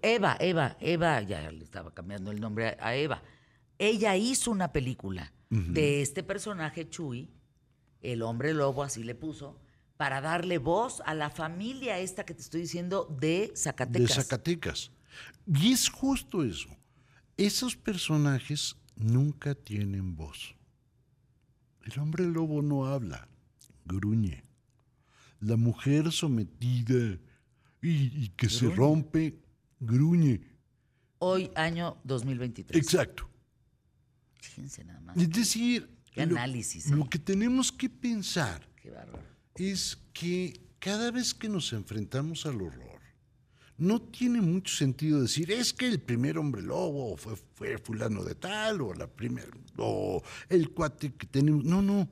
Eva, 0.01 0.39
Eva, 0.41 0.75
Eva, 0.81 1.21
ya 1.21 1.51
le 1.53 1.65
estaba 1.65 1.93
cambiando 1.93 2.31
el 2.31 2.41
nombre 2.41 2.79
a, 2.81 2.97
Eva. 2.97 3.23
Ella 3.79 4.17
hizo 4.17 4.51
una 4.51 4.73
película 4.73 5.35
de 5.51 6.01
este 6.01 6.23
personaje 6.23 6.89
Chuy, 6.89 7.29
el 8.03 8.23
hombre 8.23 8.55
lobo, 8.55 8.83
así 8.83 9.03
le 9.03 9.15
puso, 9.15 9.59
para 9.97 10.21
darle 10.21 10.59
voz 10.59 11.03
a 11.05 11.15
la 11.15 11.31
familia 11.31 11.99
esta 11.99 12.25
que 12.25 12.35
te 12.35 12.41
estoy 12.41 12.63
diciendo 12.63 13.15
de 13.21 13.53
Zacatecas. 13.55 14.17
De 14.17 14.23
Zacatecas. 14.23 14.93
Y 15.47 15.73
es 15.73 15.89
justo 15.89 16.45
eso. 16.45 16.69
Esos 17.37 17.77
personajes 17.77 18.77
nunca 18.97 19.55
tienen 19.55 20.17
voz. 20.17 20.55
El 21.85 21.99
hombre 21.99 22.25
lobo 22.25 22.63
no 22.63 22.87
habla, 22.87 23.29
gruñe. 23.85 24.45
La 25.41 25.57
mujer 25.57 26.13
sometida 26.13 27.19
y, 27.83 28.29
que 28.31 28.49
se 28.49 28.69
rompe, 28.71 29.39
gruñe. 29.79 30.43
Hoy, 31.19 31.51
año 31.55 31.99
2023. 32.05 32.83
Exacto. 32.83 33.29
Fíjense 34.41 34.85
nada 34.85 35.01
más. 35.01 35.17
Es 35.17 35.31
decir, 35.31 35.91
¿Qué 36.11 36.23
análisis, 36.23 36.91
lo, 36.91 37.09
que 37.09 37.19
tenemos 37.19 37.71
que 37.71 37.89
pensar 37.89 38.67
es 39.55 39.99
que 40.13 40.61
cada 40.79 41.11
vez 41.11 41.35
que 41.35 41.49
nos 41.49 41.73
enfrentamos 41.73 42.47
al 42.47 42.61
horror, 42.61 43.01
no 43.79 44.01
tiene 44.01 44.41
mucho 44.41 44.75
sentido 44.75 45.23
decir, 45.23 45.51
es 45.51 45.73
que 45.73 45.87
el 45.89 46.01
primer 46.01 46.37
hombre 46.37 46.63
lobo 46.63 47.17
fue, 47.17 47.37
fue 47.55 47.79
fulano 47.79 48.25
de 48.25 48.35
tal, 48.35 48.81
o 48.83 48.93
la 48.93 49.07
primera, 49.07 49.49
o 49.77 50.23
el 50.49 50.71
cuate 50.71 51.15
que 51.15 51.27
tenemos. 51.27 51.65
No, 51.65 51.81
no. 51.81 52.09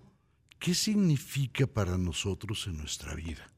¿Qué 0.58 0.74
significa 0.74 1.66
para 1.66 1.98
nosotros 1.98 2.66
en 2.66 2.78
nuestra 2.78 3.14
vida? 3.14 3.52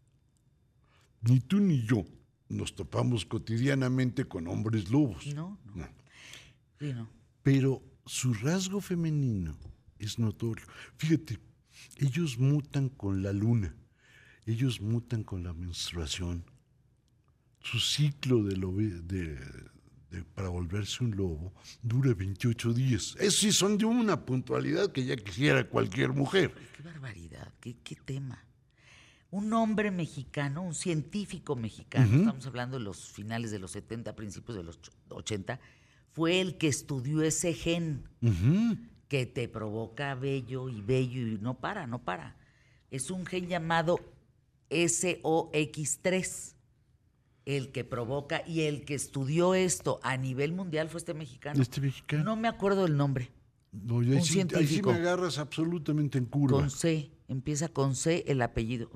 Ni 1.22 1.40
tú 1.40 1.60
ni 1.60 1.82
yo 1.82 2.04
nos 2.48 2.74
topamos 2.74 3.24
cotidianamente 3.24 4.24
con 4.24 4.48
hombres 4.48 4.90
lobos. 4.90 5.26
No, 5.34 5.58
no. 5.74 5.88
Sí, 6.78 6.92
no. 6.92 7.08
Pero 7.42 7.82
su 8.04 8.34
rasgo 8.34 8.80
femenino 8.80 9.56
es 10.00 10.18
notorio. 10.18 10.64
Fíjate, 10.96 11.38
ellos 11.96 12.38
mutan 12.38 12.88
con 12.88 13.22
la 13.22 13.32
luna, 13.32 13.74
ellos 14.46 14.80
mutan 14.80 15.22
con 15.22 15.44
la 15.44 15.52
menstruación, 15.52 16.44
su 17.62 17.78
ciclo 17.78 18.42
de, 18.42 19.38
para 20.34 20.48
volverse 20.48 21.04
un 21.04 21.16
lobo 21.16 21.52
dura 21.82 22.14
28 22.14 22.72
días. 22.72 23.16
Eso 23.20 23.40
sí 23.40 23.52
son 23.52 23.78
de 23.78 23.84
una 23.84 24.24
puntualidad 24.24 24.90
que 24.90 25.04
ya 25.04 25.16
quisiera 25.16 25.68
cualquier 25.68 26.10
mujer. 26.10 26.54
Qué 26.76 26.82
barbaridad, 26.82 27.52
qué, 27.60 27.74
tema. 28.04 28.44
Un 29.30 29.52
hombre 29.52 29.90
mexicano, 29.90 30.62
un 30.62 30.74
científico 30.74 31.54
mexicano, 31.54 32.18
estamos 32.18 32.46
hablando 32.46 32.78
de 32.78 32.84
los 32.84 33.12
finales 33.12 33.52
de 33.52 33.60
los 33.60 33.70
70, 33.72 34.16
principios 34.16 34.56
de 34.56 34.64
los 34.64 34.80
80, 35.08 35.60
fue 36.12 36.40
el 36.40 36.56
que 36.56 36.66
estudió 36.66 37.22
ese 37.22 37.54
gen 37.54 38.08
que 39.10 39.26
te 39.26 39.48
provoca 39.48 40.14
vello 40.14 40.68
y 40.68 40.80
vello 40.80 41.26
y 41.26 41.36
no 41.38 41.58
para, 41.58 41.88
no 41.88 42.04
para. 42.04 42.36
Es 42.92 43.10
un 43.10 43.26
gen 43.26 43.48
llamado 43.48 43.98
SOX3 44.70 46.54
el 47.44 47.72
que 47.72 47.82
provoca 47.82 48.44
y 48.46 48.60
el 48.62 48.84
que 48.84 48.94
estudió 48.94 49.54
esto 49.54 49.98
a 50.04 50.16
nivel 50.16 50.52
mundial 50.52 50.88
fue 50.88 50.98
este 50.98 51.12
mexicano. 51.12 51.60
Este 51.60 51.80
mexicano. 51.80 52.22
No 52.22 52.36
me 52.36 52.46
acuerdo 52.46 52.86
el 52.86 52.96
nombre. 52.96 53.32
No, 53.72 53.96
un 53.96 54.22
sí, 54.22 54.34
científico. 54.34 54.90
Ahí 54.90 54.96
sí 54.96 55.00
me 55.00 55.08
agarras 55.08 55.38
absolutamente 55.38 56.16
en 56.16 56.26
curva. 56.26 56.58
Con 56.58 56.70
C, 56.70 57.10
empieza 57.26 57.68
con 57.68 57.96
C 57.96 58.22
el 58.28 58.40
apellido. 58.42 58.92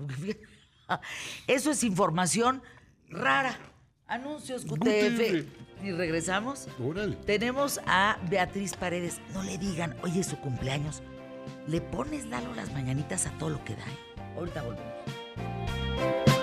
Eso 1.49 1.73
es 1.73 1.83
información 1.83 2.63
rara. 3.09 3.59
Anuncios 4.07 4.65
QTF. 4.65 5.47
Y 5.83 5.93
regresamos. 5.93 6.69
Órale. 6.83 7.17
Tenemos 7.27 7.81
a 7.87 8.19
Beatriz 8.31 8.75
Paredes. 8.75 9.21
No 9.33 9.43
le 9.43 9.59
digan, 9.59 9.97
oye, 10.03 10.23
su 10.23 10.37
cumpleaños. 10.39 11.03
Le 11.67 11.81
pones 11.81 12.27
Lalo 12.27 12.55
las 12.55 12.73
mañanitas 12.73 13.27
a 13.27 13.31
todo 13.39 13.51
lo 13.51 13.65
que 13.65 13.75
da. 13.75 13.83
¿eh? 13.83 14.33
Ahorita 14.37 14.63
volvemos. 14.63 16.34